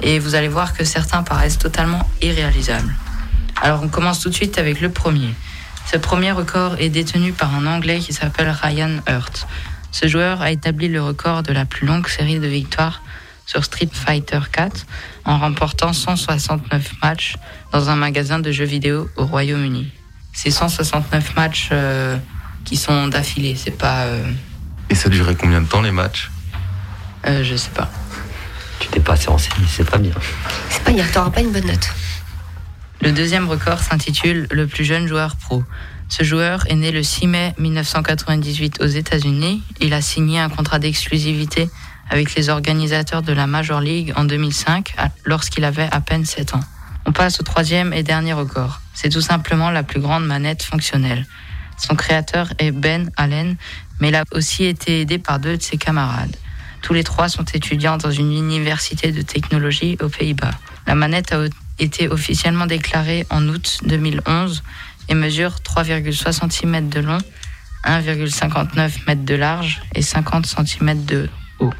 Et 0.02 0.18
vous 0.18 0.34
allez 0.34 0.48
voir 0.48 0.74
que 0.74 0.84
certains 0.84 1.22
paraissent 1.22 1.58
totalement 1.58 2.08
irréalisables. 2.20 2.94
Alors 3.62 3.82
on 3.82 3.88
commence 3.88 4.20
tout 4.20 4.28
de 4.28 4.34
suite 4.34 4.58
avec 4.58 4.80
le 4.80 4.90
premier. 4.90 5.34
Ce 5.90 5.96
premier 5.96 6.32
record 6.32 6.76
est 6.78 6.90
détenu 6.90 7.32
par 7.32 7.54
un 7.54 7.66
Anglais 7.66 8.00
qui 8.00 8.12
s'appelle 8.12 8.50
Ryan 8.50 9.00
Hurt. 9.08 9.46
Ce 9.92 10.08
joueur 10.08 10.42
a 10.42 10.50
établi 10.50 10.88
le 10.88 11.02
record 11.02 11.42
de 11.42 11.52
la 11.52 11.64
plus 11.64 11.86
longue 11.86 12.08
série 12.08 12.38
de 12.38 12.46
victoires 12.46 13.02
sur 13.46 13.64
Street 13.64 13.88
Fighter 13.90 14.40
4 14.52 14.84
en 15.24 15.38
remportant 15.38 15.92
169 15.92 16.92
matchs 17.02 17.36
dans 17.72 17.88
un 17.88 17.96
magasin 17.96 18.40
de 18.40 18.50
jeux 18.50 18.64
vidéo 18.64 19.08
au 19.16 19.24
Royaume-Uni. 19.24 19.90
C'est 20.38 20.50
169 20.50 21.34
matchs 21.34 21.70
euh, 21.72 22.18
qui 22.66 22.76
sont 22.76 23.08
d'affilée, 23.08 23.56
c'est 23.56 23.70
pas. 23.76 24.02
euh, 24.04 24.22
Et 24.90 24.94
ça 24.94 25.08
durait 25.08 25.34
combien 25.34 25.62
de 25.62 25.66
temps 25.66 25.80
les 25.80 25.92
matchs? 25.92 26.30
Euh, 27.26 27.42
je 27.42 27.56
sais 27.56 27.70
pas. 27.70 27.90
Tu 28.80 28.88
t'es 28.88 29.00
pas 29.00 29.14
assez 29.14 29.28
renseigné, 29.30 29.66
c'est 29.66 29.88
pas 29.88 29.96
bien. 29.96 30.12
C'est 30.68 30.82
pas 30.82 30.90
hier, 30.90 31.10
t'auras 31.10 31.30
pas 31.30 31.40
une 31.40 31.52
bonne 31.52 31.66
note. 31.66 31.88
Le 33.00 33.12
deuxième 33.12 33.48
record 33.48 33.80
s'intitule 33.80 34.46
Le 34.50 34.66
plus 34.66 34.84
jeune 34.84 35.06
joueur 35.08 35.36
pro. 35.36 35.64
Ce 36.08 36.22
joueur 36.22 36.66
est 36.70 36.74
né 36.76 36.92
le 36.92 37.02
6 37.02 37.26
mai 37.28 37.54
1998 37.58 38.82
aux 38.82 38.86
États-Unis. 38.86 39.62
Il 39.80 39.94
a 39.94 40.02
signé 40.02 40.38
un 40.38 40.50
contrat 40.50 40.78
d'exclusivité 40.78 41.70
avec 42.10 42.34
les 42.34 42.50
organisateurs 42.50 43.22
de 43.22 43.32
la 43.32 43.46
Major 43.46 43.80
League 43.80 44.12
en 44.16 44.24
2005, 44.24 44.94
à- 44.98 45.08
lorsqu'il 45.24 45.64
avait 45.64 45.88
à 45.90 46.00
peine 46.02 46.24
7 46.26 46.54
ans. 46.54 46.60
On 47.06 47.12
passe 47.12 47.38
au 47.38 47.44
troisième 47.44 47.92
et 47.92 48.02
dernier 48.02 48.32
record. 48.32 48.80
C'est 48.92 49.10
tout 49.10 49.20
simplement 49.20 49.70
la 49.70 49.84
plus 49.84 50.00
grande 50.00 50.26
manette 50.26 50.64
fonctionnelle. 50.64 51.24
Son 51.78 51.94
créateur 51.94 52.52
est 52.58 52.72
Ben 52.72 53.10
Allen, 53.16 53.56
mais 54.00 54.08
il 54.08 54.16
a 54.16 54.24
aussi 54.32 54.64
été 54.64 55.02
aidé 55.02 55.18
par 55.18 55.38
deux 55.38 55.56
de 55.56 55.62
ses 55.62 55.76
camarades. 55.76 56.34
Tous 56.82 56.94
les 56.94 57.04
trois 57.04 57.28
sont 57.28 57.44
étudiants 57.44 57.96
dans 57.96 58.10
une 58.10 58.32
université 58.32 59.12
de 59.12 59.22
technologie 59.22 59.96
aux 60.02 60.08
Pays-Bas. 60.08 60.50
La 60.88 60.96
manette 60.96 61.32
a 61.32 61.44
été 61.78 62.08
officiellement 62.08 62.66
déclarée 62.66 63.24
en 63.30 63.46
août 63.48 63.78
2011 63.84 64.64
et 65.08 65.14
mesure 65.14 65.56
3,60 65.64 66.50
cm 66.50 66.88
de 66.88 67.00
long, 67.00 67.18
1,59 67.84 68.90
m 69.06 69.24
de 69.24 69.34
large 69.36 69.80
et 69.94 70.02
50 70.02 70.46
cm 70.46 71.04
de 71.04 71.28
haut. 71.60 71.72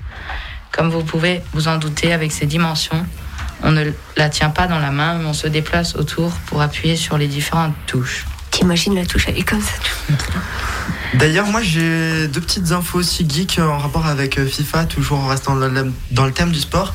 Comme 0.71 0.91
vous 0.91 1.03
pouvez 1.03 1.43
vous 1.53 1.67
en 1.67 1.79
douter 1.79 2.13
avec 2.13 2.31
ces 2.31 2.47
dimensions, 2.47 3.05
on 3.63 3.73
ne 3.73 3.91
la 4.17 4.29
tient 4.29 4.51
pas 4.51 4.67
dans 4.67 4.79
la 4.79 4.91
main, 4.91 5.19
mais 5.19 5.25
on 5.27 5.33
se 5.33 5.47
déplace 5.47 5.97
autour 5.97 6.33
pour 6.47 6.63
appuyer 6.63 6.97
sur 6.97 7.19
les 7.19 7.27
différentes 7.27 7.75
touches. 7.87 8.27
T'imagines 8.51 8.95
la 8.95 9.05
touche, 9.05 9.27
elle 9.29 9.39
est 9.39 9.43
comme 9.43 9.61
ça. 9.61 9.73
D'ailleurs, 11.15 11.47
moi 11.47 11.63
j'ai 11.63 12.29
deux 12.29 12.41
petites 12.41 12.73
infos 12.73 12.99
aussi 12.99 13.27
geek 13.29 13.59
en 13.59 13.79
rapport 13.79 14.07
avec 14.07 14.39
euh, 14.39 14.47
FIFA, 14.47 14.85
toujours 14.85 15.21
en 15.21 15.29
restant 15.29 15.55
dans 15.57 16.25
le, 16.25 16.33
thème 16.33 16.53
du 16.53 16.61
sport. 16.61 16.95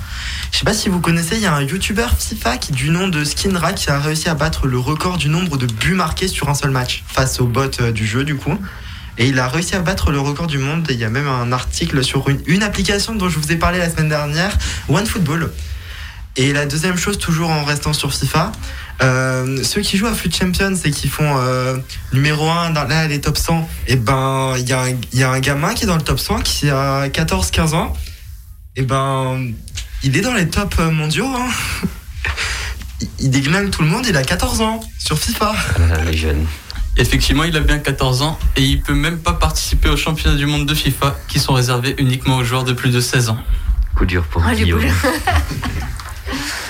Je 0.51 0.59
sais 0.59 0.65
pas 0.65 0.73
si 0.73 0.89
vous 0.89 0.99
connaissez, 0.99 1.35
il 1.35 1.41
y 1.41 1.45
a 1.45 1.53
un 1.53 1.61
YouTuber 1.61 2.07
FIFA 2.17 2.57
qui, 2.57 2.71
du 2.71 2.89
nom 2.89 3.07
de 3.07 3.23
Skinra, 3.23 3.73
qui 3.73 3.89
a 3.89 3.99
réussi 3.99 4.29
à 4.29 4.35
battre 4.35 4.67
le 4.67 4.77
record 4.77 5.17
du 5.17 5.29
nombre 5.29 5.57
de 5.57 5.65
buts 5.65 5.93
marqués 5.93 6.27
sur 6.27 6.49
un 6.49 6.53
seul 6.53 6.71
match 6.71 7.03
face 7.07 7.39
au 7.39 7.45
bot 7.45 7.79
euh, 7.79 7.91
du 7.91 8.05
jeu, 8.05 8.23
du 8.23 8.35
coup. 8.35 8.57
Et 9.17 9.27
il 9.27 9.39
a 9.39 9.47
réussi 9.47 9.75
à 9.75 9.79
battre 9.79 10.11
le 10.11 10.19
record 10.19 10.47
du 10.47 10.57
monde. 10.57 10.89
Et 10.89 10.93
il 10.93 10.99
y 10.99 11.05
a 11.05 11.09
même 11.09 11.27
un 11.27 11.51
article 11.51 12.03
sur 12.03 12.29
une, 12.29 12.41
une 12.47 12.63
application 12.63 13.15
dont 13.15 13.29
je 13.29 13.39
vous 13.39 13.51
ai 13.51 13.55
parlé 13.55 13.77
la 13.77 13.89
semaine 13.89 14.09
dernière, 14.09 14.57
OneFootball. 14.89 15.51
Et 16.37 16.53
la 16.53 16.65
deuxième 16.65 16.97
chose, 16.97 17.17
toujours 17.17 17.49
en 17.49 17.63
restant 17.65 17.91
sur 17.93 18.13
FIFA, 18.13 18.51
euh, 19.03 19.63
ceux 19.63 19.81
qui 19.81 19.97
jouent 19.97 20.07
à 20.07 20.13
Foot 20.13 20.33
Champions 20.35 20.75
et 20.85 20.91
qui 20.91 21.09
font 21.09 21.37
euh, 21.37 21.77
numéro 22.13 22.49
1 22.49 22.69
dans 22.69 22.85
là, 22.85 23.07
les 23.07 23.19
top 23.19 23.37
100, 23.37 23.67
et 23.87 23.95
ben 23.97 24.55
il 24.57 24.67
y, 24.69 24.73
a 24.73 24.81
un- 24.83 24.89
il 25.11 25.19
y 25.19 25.23
a 25.23 25.29
un 25.31 25.39
gamin 25.41 25.73
qui 25.73 25.83
est 25.83 25.87
dans 25.87 25.97
le 25.97 26.01
top 26.01 26.19
100 26.19 26.39
qui 26.39 26.69
a 26.69 27.07
14-15 27.09 27.73
ans. 27.75 27.93
Et 28.77 28.83
ben 28.83 29.51
il 30.03 30.15
est 30.15 30.21
dans 30.21 30.33
les 30.33 30.47
tops 30.47 30.77
euh, 30.79 30.89
mondiaux. 30.89 31.27
hein. 31.27 31.49
Il- 33.01 33.09
Il 33.19 33.29
déglingue 33.31 33.69
tout 33.71 33.81
le 33.81 33.87
monde, 33.89 34.05
il 34.07 34.15
a 34.15 34.23
14 34.23 34.61
ans 34.61 34.79
sur 34.99 35.17
FIFA. 35.19 35.53
les 36.05 36.15
jeunes. 36.15 36.45
Effectivement, 36.97 37.43
il 37.45 37.55
a 37.57 37.61
bien 37.61 37.79
14 37.79 38.21
ans 38.21 38.37
et 38.55 38.61
il 38.61 38.81
peut 38.81 38.93
même 38.93 39.17
pas 39.17 39.33
participer 39.33 39.89
aux 39.89 39.97
championnats 39.97 40.35
du 40.37 40.45
monde 40.45 40.65
de 40.67 40.75
FIFA 40.75 41.17
qui 41.27 41.39
sont 41.39 41.53
réservés 41.53 41.95
uniquement 41.97 42.37
aux 42.37 42.43
joueurs 42.43 42.63
de 42.63 42.73
plus 42.73 42.91
de 42.91 42.99
16 43.01 43.29
ans. 43.29 43.39
Coup 43.95 44.05
dur 44.05 44.23
pour 44.25 44.43
Ah, 44.45 44.53
Guillaume. 44.53 44.81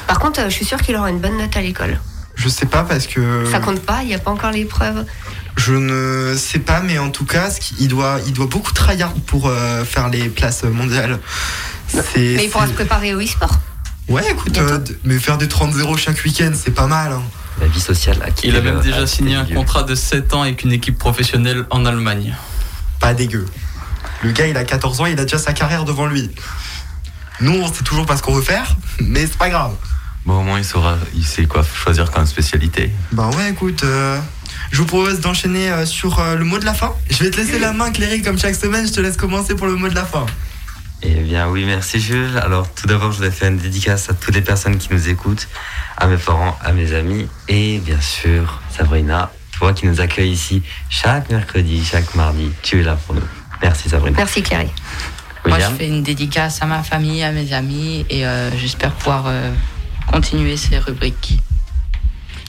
Par 0.07 0.19
contre, 0.19 0.39
euh, 0.41 0.45
je 0.49 0.53
suis 0.55 0.65
sûre 0.65 0.81
qu'il 0.81 0.95
aura 0.95 1.09
une 1.09 1.19
bonne 1.19 1.37
note 1.37 1.55
à 1.55 1.61
l'école. 1.61 1.99
Je 2.35 2.49
sais 2.49 2.65
pas 2.65 2.83
parce 2.83 3.07
que. 3.07 3.45
Ça 3.51 3.59
compte 3.59 3.81
pas, 3.81 3.99
il 4.01 4.07
n'y 4.07 4.15
a 4.15 4.19
pas 4.19 4.31
encore 4.31 4.51
les 4.51 4.65
preuves. 4.65 5.05
Je 5.57 5.73
ne 5.73 6.35
sais 6.37 6.59
pas, 6.59 6.79
mais 6.81 6.97
en 6.97 7.09
tout 7.09 7.25
cas, 7.25 7.49
il 7.79 7.87
doit, 7.87 8.19
il 8.25 8.33
doit 8.33 8.47
beaucoup 8.47 8.71
tryhard 8.73 9.13
pour 9.27 9.47
euh, 9.47 9.83
faire 9.85 10.09
les 10.09 10.29
places 10.29 10.63
mondiales. 10.63 11.19
Mais 12.15 12.45
il 12.45 12.49
pourra 12.49 12.67
se 12.67 12.73
préparer 12.73 13.13
au 13.13 13.21
e-sport. 13.21 13.59
Ouais, 14.07 14.23
écoute, 14.31 14.57
euh, 14.57 14.79
mais 15.03 15.19
faire 15.19 15.37
des 15.37 15.47
30-0 15.47 15.97
chaque 15.97 16.21
week-end, 16.25 16.51
c'est 16.55 16.71
pas 16.73 16.87
mal. 16.87 17.11
hein. 17.11 17.21
La 17.59 17.67
vie 17.67 17.81
sociale 17.81 18.17
Il 18.43 18.55
a 18.55 18.61
même 18.61 18.79
déjà 18.79 19.05
signé 19.05 19.35
un 19.35 19.43
lieu. 19.43 19.55
contrat 19.55 19.83
de 19.83 19.93
7 19.93 20.33
ans 20.33 20.41
avec 20.41 20.63
une 20.63 20.71
équipe 20.71 20.97
professionnelle 20.97 21.65
en 21.69 21.85
Allemagne. 21.85 22.33
Pas 22.99 23.13
dégueu. 23.13 23.45
Le 24.23 24.31
gars, 24.31 24.47
il 24.47 24.57
a 24.57 24.63
14 24.63 25.01
ans, 25.01 25.05
il 25.05 25.19
a 25.19 25.23
déjà 25.23 25.37
sa 25.37 25.53
carrière 25.53 25.83
devant 25.85 26.07
lui. 26.07 26.29
Nous, 27.41 27.53
on 27.53 27.73
sait 27.73 27.83
toujours 27.83 28.05
pas 28.05 28.17
ce 28.17 28.21
qu'on 28.21 28.33
veut 28.33 28.41
faire, 28.41 28.75
mais 28.99 29.21
c'est 29.21 29.37
pas 29.37 29.49
grave. 29.49 29.73
Bon, 30.25 30.39
au 30.39 30.43
moins, 30.43 30.59
il 30.59 30.65
saura, 30.65 30.97
il 31.15 31.25
sait 31.25 31.45
quoi 31.45 31.63
choisir 31.63 32.11
comme 32.11 32.27
spécialité. 32.27 32.91
Bah 33.11 33.29
ouais, 33.35 33.49
écoute, 33.49 33.83
euh, 33.83 34.19
je 34.71 34.77
vous 34.77 34.85
propose 34.85 35.19
d'enchaîner 35.19 35.71
euh, 35.71 35.85
sur 35.87 36.19
euh, 36.19 36.35
le 36.35 36.45
mot 36.45 36.59
de 36.59 36.65
la 36.65 36.75
fin. 36.75 36.93
Je 37.09 37.23
vais 37.23 37.31
te 37.31 37.37
laisser 37.37 37.57
la 37.57 37.73
main, 37.73 37.91
Cléry, 37.91 38.21
comme 38.21 38.37
chaque 38.37 38.55
semaine, 38.55 38.85
je 38.85 38.93
te 38.93 39.01
laisse 39.01 39.17
commencer 39.17 39.55
pour 39.55 39.65
le 39.65 39.75
mot 39.75 39.89
de 39.89 39.95
la 39.95 40.05
fin. 40.05 40.25
Eh 41.03 41.15
bien 41.15 41.49
oui, 41.49 41.65
merci 41.65 41.99
Jules. 41.99 42.37
Alors 42.37 42.71
tout 42.71 42.85
d'abord, 42.85 43.11
je 43.11 43.17
voudrais 43.17 43.31
faire 43.31 43.49
une 43.49 43.57
dédicace 43.57 44.11
à 44.11 44.13
toutes 44.13 44.35
les 44.35 44.41
personnes 44.41 44.77
qui 44.77 44.89
nous 44.91 45.09
écoutent, 45.09 45.47
à 45.97 46.05
mes 46.05 46.17
parents, 46.17 46.55
à 46.63 46.73
mes 46.73 46.93
amis 46.93 47.27
et 47.47 47.79
bien 47.79 47.99
sûr 47.99 48.61
Sabrina, 48.69 49.31
toi 49.51 49.73
qui 49.73 49.87
nous 49.87 49.99
accueilles 49.99 50.31
ici 50.31 50.61
chaque 50.89 51.31
mercredi, 51.31 51.83
chaque 51.83 52.13
mardi. 52.13 52.51
Tu 52.61 52.81
es 52.81 52.83
là 52.83 52.99
pour 53.07 53.15
nous. 53.15 53.23
Merci 53.63 53.89
Sabrina. 53.89 54.15
Merci 54.15 54.43
Cléry. 54.43 54.69
Moi, 55.47 55.59
je 55.59 55.65
fais 55.75 55.87
une 55.87 56.03
dédicace 56.03 56.61
à 56.61 56.65
ma 56.65 56.83
famille, 56.83 57.23
à 57.23 57.31
mes 57.31 57.51
amis, 57.53 58.05
et 58.09 58.25
euh, 58.25 58.51
j'espère 58.57 58.91
pouvoir 58.93 59.23
euh, 59.27 59.51
continuer 60.07 60.55
ces 60.57 60.77
rubriques. 60.77 61.39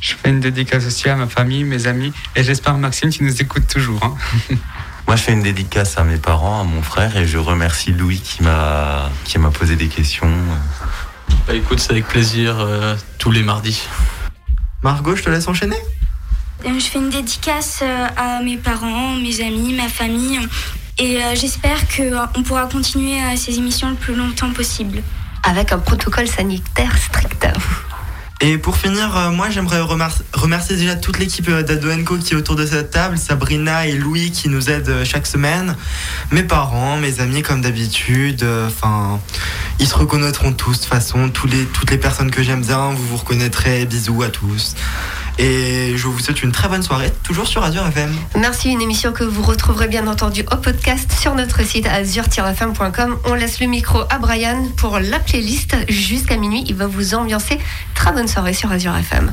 Je 0.01 0.15
fais 0.15 0.31
une 0.31 0.41
dédicace 0.41 0.85
aussi 0.87 1.09
à 1.09 1.17
ma 1.17 1.27
famille, 1.27 1.65
mes 1.65 1.87
amis, 1.87 2.13
et 2.37 2.45
j'espère 2.45 2.75
Maxime 2.77 3.11
qui 3.11 3.23
nous 3.23 3.41
écoute 3.41 3.67
toujours. 3.69 4.01
hein. 4.05 4.15
Moi, 5.07 5.17
je 5.17 5.23
fais 5.23 5.33
une 5.33 5.43
dédicace 5.43 5.99
à 5.99 6.05
mes 6.05 6.17
parents, 6.17 6.61
à 6.61 6.65
mon 6.65 6.83
frère, 6.83 7.17
et 7.17 7.27
je 7.27 7.39
remercie 7.39 7.93
Louis 7.93 8.21
qui 8.21 8.43
m'a 8.43 9.11
qui 9.25 9.39
m'a 9.39 9.51
posé 9.51 9.75
des 9.77 9.89
questions. 9.89 10.31
Bah 11.47 11.55
écoute, 11.55 11.81
c'est 11.81 11.91
avec 11.91 12.07
plaisir 12.07 12.57
euh, 12.61 12.95
tous 13.19 13.31
les 13.33 13.43
mardis. 13.43 13.83
Margot, 14.83 15.17
je 15.17 15.23
te 15.23 15.31
laisse 15.31 15.49
enchaîner 15.49 15.77
Je 16.65 16.71
fais 16.81 16.99
une 16.99 17.11
dédicace 17.11 17.83
à 18.17 18.41
mes 18.43 18.57
parents, 18.57 19.17
mes 19.17 19.41
amis, 19.41 19.75
ma 19.75 19.89
famille. 19.89 20.39
Et 20.99 21.23
euh, 21.23 21.35
j'espère 21.35 21.81
qu'on 21.89 22.43
pourra 22.43 22.67
continuer 22.67 23.21
euh, 23.23 23.37
ces 23.37 23.59
émissions 23.59 23.91
le 23.91 23.97
plus 23.97 24.15
longtemps 24.15 24.53
possible. 24.53 25.03
Avec 25.45 25.73
un 25.73 25.79
protocole 25.79 26.29
sanitaire 26.29 26.97
strict. 26.97 27.47
Et 28.45 28.59
pour 28.59 28.77
finir, 28.77 29.17
euh, 29.17 29.31
moi 29.31 29.51
j'aimerais 29.51 29.81
remercier 30.33 30.77
déjà 30.77 30.97
toute 30.97 31.21
l'équipe 31.21 31.49
euh, 31.49 31.63
d'Adoenco 31.63 32.19
qui 32.19 32.35
est 32.35 32.37
autour 32.37 32.57
de 32.57 32.67
cette 32.67 32.91
table, 32.91 33.17
Sabrina 33.17 33.87
et 33.87 33.93
Louis 33.93 34.33
qui 34.33 34.49
nous 34.49 34.69
aident 34.69 34.89
euh, 34.89 35.05
chaque 35.05 35.29
semaine, 35.29 35.77
mes 36.33 36.43
parents, 36.43 36.97
mes 36.97 37.21
amis 37.21 37.43
comme 37.43 37.61
d'habitude, 37.61 38.43
euh, 38.43 38.67
enfin 38.67 39.21
ils 39.79 39.87
se 39.87 39.95
reconnaîtront 39.95 40.53
tous 40.53 40.73
de 40.73 40.77
toute 40.79 40.87
façon, 40.87 41.29
tous 41.29 41.47
les, 41.47 41.67
toutes 41.67 41.93
les 41.93 41.99
personnes 41.99 42.33
que 42.33 42.43
j'aime 42.43 42.63
bien, 42.63 42.91
vous 42.91 43.07
vous 43.07 43.17
reconnaîtrez, 43.19 43.87
bisous 43.87 44.25
à 44.25 44.29
tous. 44.29 44.75
Et 45.39 45.97
je 45.97 46.07
vous 46.07 46.19
souhaite 46.19 46.43
une 46.43 46.53
très 46.53 46.69
bonne 46.69 46.83
soirée, 46.83 47.13
toujours 47.23 47.47
sur 47.47 47.63
Radio 47.63 47.83
FM. 47.83 48.15
Merci, 48.37 48.71
une 48.71 48.83
émission 48.83 49.13
que 49.13 49.25
vous 49.25 49.43
retrouverez 49.43 49.89
bien 49.89 50.07
entendu 50.07 50.45
au 50.53 50.57
podcast 50.57 51.11
sur 51.13 51.35
notre 51.35 51.63
site 51.65 51.87
azur-fm.com. 51.87 53.19
On 53.25 53.35
laisse 53.35 53.61
le 53.61 53.67
micro 53.67 54.01
à 54.11 54.19
Brian 54.19 54.69
pour 54.77 54.99
la 54.99 55.19
playlist 55.19 55.77
jusqu'à 55.89 56.37
minuit. 56.37 56.65
Il 56.69 56.75
va 56.75 56.87
vous 56.87 57.15
ambiancer. 57.15 57.59
Très 57.95 58.13
bonne 58.13 58.29
soirée 58.29 58.55
sur 58.55 58.71
Azure 58.71 58.97
FM. 58.97 59.33